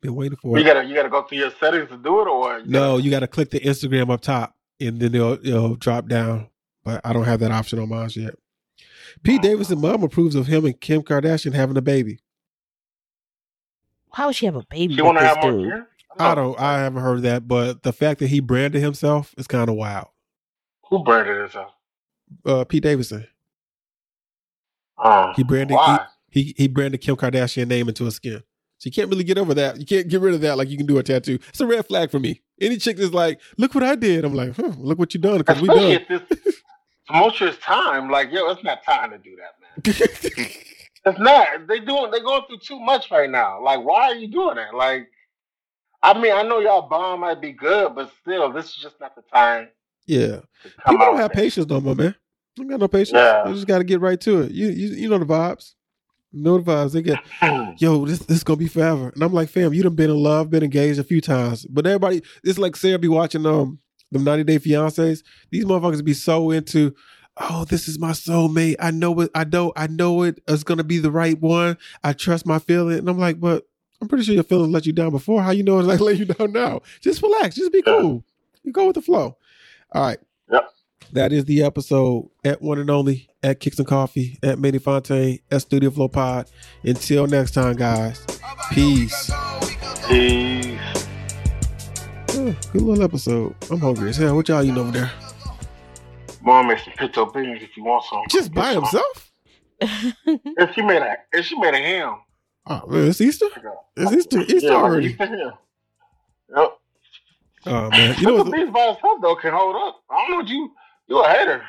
[0.01, 0.66] Been waiting for You it.
[0.66, 3.20] gotta you gotta go through your settings to do it, or you No, you got
[3.20, 6.49] to click the Instagram up top, and then it'll, it'll drop down.
[6.85, 8.35] But I don't have that option on mine yet.
[9.23, 12.21] Pete Davidson mom approves of him and Kim Kardashian having a baby.
[14.13, 15.73] How would she have a baby You with want to this have more dude?
[15.73, 15.87] kids?
[16.19, 16.61] I don't.
[16.61, 20.09] I haven't heard that, but the fact that he branded himself is kind of wild.
[20.91, 21.73] Who branded himself?
[22.45, 23.27] Uh, Pete Davidson.
[24.99, 26.07] Oh, He branded why?
[26.31, 28.43] he, he he branded Kim Kardashian name into his skin.
[28.79, 29.79] So you can't really get over that.
[29.79, 31.39] You can't get rid of that like you can do a tattoo.
[31.49, 32.43] It's a red flag for me.
[32.61, 34.25] Any chick that's like, look what I did.
[34.25, 35.93] I'm like, huh, look what you done because we done.
[35.93, 36.23] at this
[37.07, 38.11] tumultuous time.
[38.11, 39.94] Like, yo, it's not time to do that,
[40.36, 40.48] man.
[41.05, 41.66] It's not.
[41.66, 42.12] They doing.
[42.12, 43.61] They going through too much right now.
[43.61, 44.72] Like, why are you doing that?
[44.72, 45.09] Like,
[46.00, 49.16] I mean, I know y'all bomb might be good, but still, this is just not
[49.16, 49.66] the time
[50.07, 50.40] yeah.
[50.88, 52.14] People don't have patience no more, man.
[52.57, 53.12] They got no patience.
[53.12, 53.44] Yeah.
[53.46, 54.53] Just got to get right to it.
[54.53, 55.74] You, you you know the vibes.
[56.32, 56.92] You know the vibes.
[56.92, 57.18] They get,
[57.80, 59.11] yo, this this is gonna be forever.
[59.14, 61.86] And I'm like, fam, you done been in love, been engaged a few times, but
[61.86, 63.78] everybody, it's like Sarah be watching um
[64.13, 65.23] the 90 Day Fiancés.
[65.51, 66.95] These motherfuckers be so into.
[67.39, 68.77] Oh, this is my soulmate.
[68.79, 69.31] I know it.
[69.35, 69.73] I know.
[69.75, 71.79] I know it is gonna be the right one.
[72.05, 72.99] I trust my feeling.
[72.99, 73.67] And I'm like, but
[74.03, 75.43] I'm pretty sure your feelings let you down before.
[75.43, 76.81] How you know it's like let you down now?
[77.01, 77.55] Just relax.
[77.57, 78.25] Just be cool.
[78.65, 79.37] You go with the flow.
[79.93, 80.19] All right.
[80.51, 80.69] Yep.
[81.13, 85.39] That is the episode at one and only at Kicks and Coffee at Manny Fontaine
[85.51, 86.51] at Studio Flow Pod.
[86.85, 88.25] Until next time, guys.
[88.73, 89.31] Peace.
[90.09, 90.91] Peace.
[92.43, 93.55] Good little episode.
[93.70, 94.34] I'm hungry as hell.
[94.34, 95.12] What y'all eating over there?
[96.43, 98.22] Mom makes some pinto beans if you want some.
[98.28, 99.32] Just by himself?
[99.80, 102.16] If she made a, if she made a ham.
[102.66, 103.47] Oh man, it's Easter.
[103.97, 104.40] It's Easter.
[104.40, 105.07] Easter yeah, already.
[105.09, 105.53] Easter ham.
[106.57, 106.78] Yep.
[107.66, 108.53] Oh man, you know what?
[108.53, 110.03] beans by itself though can hold up.
[110.11, 110.72] I don't know what you
[111.07, 111.62] you a hater.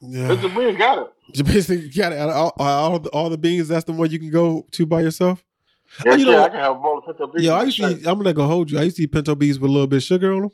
[0.00, 0.28] Yeah.
[0.28, 1.12] Pinto beans got it.
[1.34, 2.18] You basically got it.
[2.18, 4.86] Out of all, all, the, all the beans, that's the one you can go to
[4.86, 5.44] by yourself.
[6.04, 7.44] Yeah, Oh, you know yeah, I can have a bowl of pinto beans.
[7.44, 7.88] Yeah, I used to.
[7.90, 8.78] Eat, I'm not gonna hold you.
[8.78, 10.50] I used to eat pinto beans with a little bit of sugar on them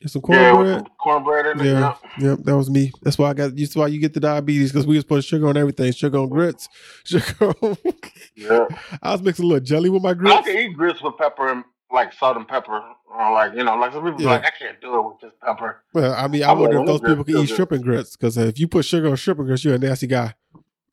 [0.00, 0.78] and some Yeah, with cornbread.
[0.78, 1.64] some cornbread in it.
[1.66, 1.94] Yeah, Yeah.
[2.30, 2.92] yeah, that was me.
[3.02, 3.56] That's why I got.
[3.56, 5.90] That's why you get the diabetes because we was putting sugar on everything.
[5.92, 6.68] Sugar on grits.
[7.04, 7.52] Sugar.
[7.62, 7.76] On,
[8.36, 8.66] Yeah.
[9.02, 10.36] I was mixing a little jelly with my grits.
[10.36, 12.80] I can eat grits with pepper and like salt and pepper.
[13.10, 14.30] Or like you know, like some people be Yeah.
[14.30, 15.82] like I can't do it with just pepper.
[15.92, 18.16] Well, I mean, I I'm wonder if those people can eat feel shrimp and grits
[18.16, 20.34] because if you put sugar on shrimp and grits, you're a nasty guy,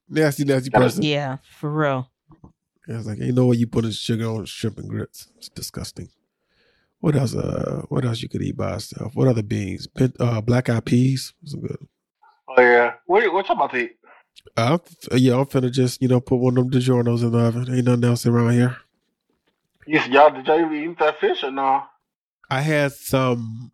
[0.09, 1.03] nasty, nasty person.
[1.03, 2.09] Yeah, for real.
[2.87, 5.27] Yeah, it's like ain't no way you putting sugar on shrimp and grits.
[5.37, 6.09] It's disgusting.
[6.99, 7.35] What else?
[7.35, 9.15] Uh, what else you could eat by itself?
[9.15, 9.87] What other beans?
[9.87, 11.33] Pin, uh, black eyed peas.
[11.51, 11.77] Good.
[12.47, 12.93] Oh yeah.
[13.05, 13.97] What what you about to eat?
[14.55, 14.77] Uh,
[15.11, 17.73] yeah, I'm finna just you know put one of them DiGiorno's in the oven.
[17.73, 18.77] Ain't nothing else around here.
[19.87, 21.83] Yes, y'all did y'all even eat that fish or no?
[22.49, 23.71] I had some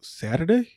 [0.00, 0.68] Saturday,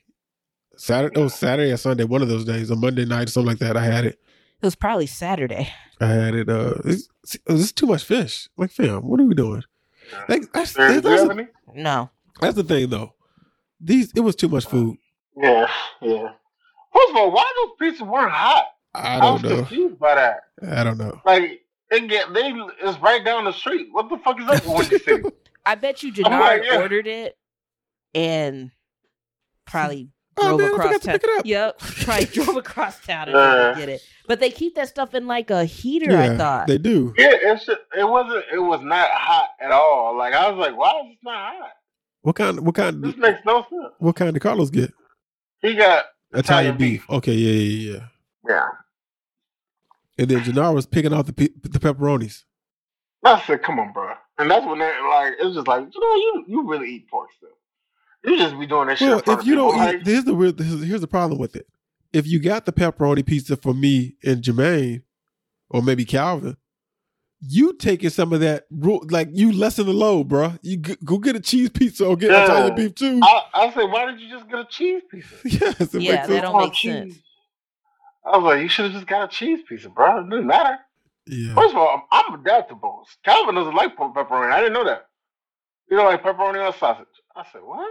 [0.77, 1.19] Saturday.
[1.19, 2.05] Oh, Saturday or Sunday.
[2.05, 3.77] One of those days, a Monday night something like that.
[3.77, 4.19] I had it.
[4.61, 5.71] It was probably Saturday.
[6.01, 6.49] I had it.
[6.49, 7.09] Uh, it's,
[7.45, 8.49] it's too much fish.
[8.57, 9.63] Like, fam, what are we doing?
[10.27, 11.39] Like, that's, Sarah, that's, do you have that's,
[11.73, 11.81] any?
[11.83, 12.09] No.
[12.39, 13.13] that's the thing, though.
[13.79, 14.97] These it was too much food.
[15.35, 15.69] Yeah,
[16.01, 16.29] yeah.
[16.93, 18.65] First of all, why those pizzas weren't hot?
[18.93, 19.57] I I was don't know.
[19.57, 20.39] confused by that.
[20.65, 21.21] I don't know.
[21.25, 23.89] Like they get they it's right down the street.
[23.91, 25.23] What the fuck is up with Windy City?
[25.65, 26.77] I bet you I'm like, yeah.
[26.79, 27.37] ordered it
[28.13, 28.71] and
[29.65, 31.13] probably Oh, drove man, I across forgot to town.
[31.19, 31.45] pick it up.
[31.45, 33.39] Yep, probably drove across town and Yeah.
[33.41, 33.63] Uh.
[33.67, 34.01] didn't get it.
[34.27, 36.17] But they keep that stuff in like a heater.
[36.17, 36.67] I thought.
[36.67, 37.13] they do.
[37.17, 40.17] Yeah, it's just, it wasn't it was not hot at all.
[40.17, 41.69] Like I was like, why is this not hot?
[42.21, 42.59] What kind?
[42.65, 43.03] What kind?
[43.03, 43.93] This makes no sense.
[43.99, 44.91] What kind did Carlos get?
[45.61, 47.09] He got Italian, Italian beef.
[47.09, 48.07] Okay, yeah, yeah, yeah.
[48.49, 48.67] yeah.
[50.17, 52.43] And then Jannar was picking out the pe- the pepperonis.
[53.23, 54.13] I said, come on, bro.
[54.37, 57.09] And that's when they like it was just like, you know, you you really eat
[57.09, 57.49] pork still.
[58.25, 59.09] You just be doing that shit.
[59.25, 60.53] Well, if you don't eat, here's the real.
[60.57, 61.67] Here's, here's the problem with it.
[62.13, 65.03] If you got the pepperoni pizza for me and Jermaine,
[65.69, 66.57] or maybe Calvin,
[67.41, 68.65] you taking some of that.
[68.71, 70.53] Like you lessen the load, bro.
[70.61, 72.45] You g- go get a cheese pizza or get Yeah.
[72.45, 73.19] Italian beef too.
[73.21, 75.35] I, I said, why did you just get a cheese pizza?
[75.45, 76.41] yes, it Yeah, makes that sense.
[76.41, 76.91] don't make cheese.
[76.93, 77.15] sense.
[78.25, 80.19] I was like, you should have just got a cheese pizza, bro.
[80.25, 80.77] It doesn't matter.
[81.27, 81.53] Yeah.
[81.53, 83.05] First of all, I'm, I'm adaptable.
[83.23, 84.51] Calvin doesn't like pepperoni.
[84.51, 85.05] I didn't know that.
[85.91, 87.05] You don't like pepperoni or sausage?
[87.35, 87.87] I said, what?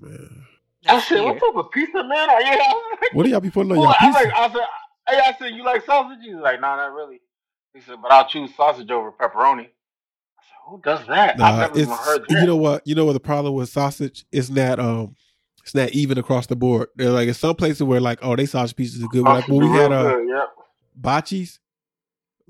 [0.00, 0.46] Man.
[0.86, 1.40] I That's said, weird.
[1.40, 2.30] what type of pizza, man?
[2.30, 2.52] Are you?
[2.52, 4.24] I was like, What do y'all be putting on Well, your I, pizza?
[4.24, 4.66] like, I said,
[5.08, 6.18] hey, I said, you like sausage?
[6.22, 7.20] He's like, nah, not really.
[7.74, 9.60] He said, but I'll choose sausage over pepperoni.
[9.66, 11.40] I said, who does that?
[11.40, 12.40] I've never even heard that.
[12.40, 15.14] you know what you know what the problem with sausage is not um
[15.62, 16.88] it's not even across the board.
[16.96, 19.24] They're like in some places where like oh they sausage pieces are good.
[19.24, 20.48] Like when we had uh good, yep.
[21.00, 21.60] bocce's,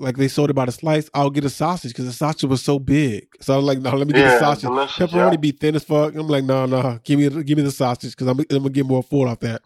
[0.01, 1.09] like they sold it by the slice.
[1.15, 3.29] I'll get a sausage because the sausage was so big.
[3.41, 4.71] So I'm like, no, let me get Yeah, the sausage.
[4.71, 5.37] Pepperoni yeah.
[5.37, 6.15] be thin as fuck.
[6.15, 8.87] I'm like, no, no, give me give me the sausage because I'm, I'm gonna get
[8.87, 9.63] more full off that.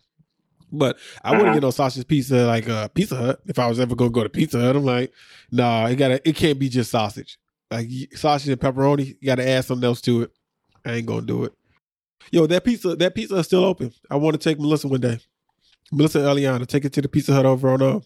[0.72, 1.55] But I wouldn't Mhm.
[1.55, 4.28] get no sausage pizza like uh, Pizza Hut if I was ever gonna go to
[4.28, 4.74] Pizza Hut.
[4.76, 5.12] I'm like,
[5.53, 7.39] nah, it gotta it can't be just sausage.
[7.70, 10.30] Like sausage and pepperoni, you gotta add something else to it.
[10.85, 11.53] I ain't gonna do it.
[12.32, 13.93] Yo, that pizza that pizza is still open.
[14.11, 15.18] I want to take Melissa one day.
[15.93, 18.01] Melissa and Eliana, take it to the Pizza Hut over on uh,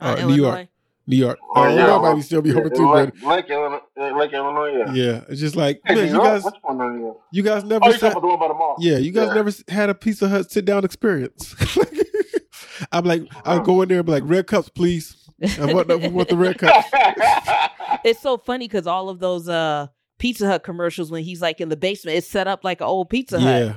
[0.00, 0.68] uh, New York.
[1.06, 1.38] New York.
[1.54, 3.80] Oh, Uh, yeah, Illinois might be still be yeah, open too, Lake, but Lake, Illinois,
[4.18, 4.92] Lake Illinois, yeah.
[4.94, 6.24] yeah, it's just like Hey, man, New you York?
[6.26, 7.16] guys, Which one are you?
[7.32, 8.76] you guys never Oh, you sat, about the by the mall?
[8.78, 9.34] yeah, you guys Yeah.
[9.34, 11.54] never had a Pizza Hut sit down experience.
[12.92, 15.16] I'm like, I'll go in there and be like, red cups, please.
[15.60, 16.88] I want, the- I want the red cups.
[18.04, 19.86] It's so funny because all of those uh
[20.18, 23.08] Pizza Hut commercials when he's like in the basement, it's set up like an old
[23.08, 23.62] Pizza Hut.
[23.62, 23.72] Yeah.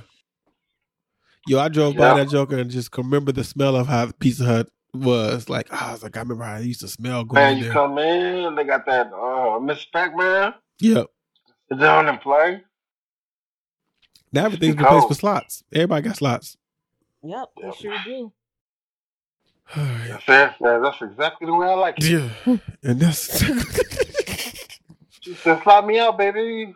[1.48, 4.70] Yo, I drove by that Joker and just remember the smell of how Pizza Hut
[5.00, 5.50] was.
[5.50, 7.74] Like, I was like, I remember how it used to smell going Man, you there.
[7.74, 10.54] come in, they got that uh, Miss Pac-Man.
[10.80, 11.04] Yeah.
[11.70, 12.64] Sit down and play.
[14.32, 14.84] Now everything's Go.
[14.86, 15.64] replaced with slots.
[15.74, 16.58] Everybody got slots.
[17.24, 18.32] Yep, they sure do.
[19.76, 20.52] That's it.
[20.62, 22.06] Yeah, that's exactly the way I like it.
[22.06, 22.58] Yeah.
[22.84, 23.44] And that's
[25.20, 26.74] She said, "Slap me out, baby."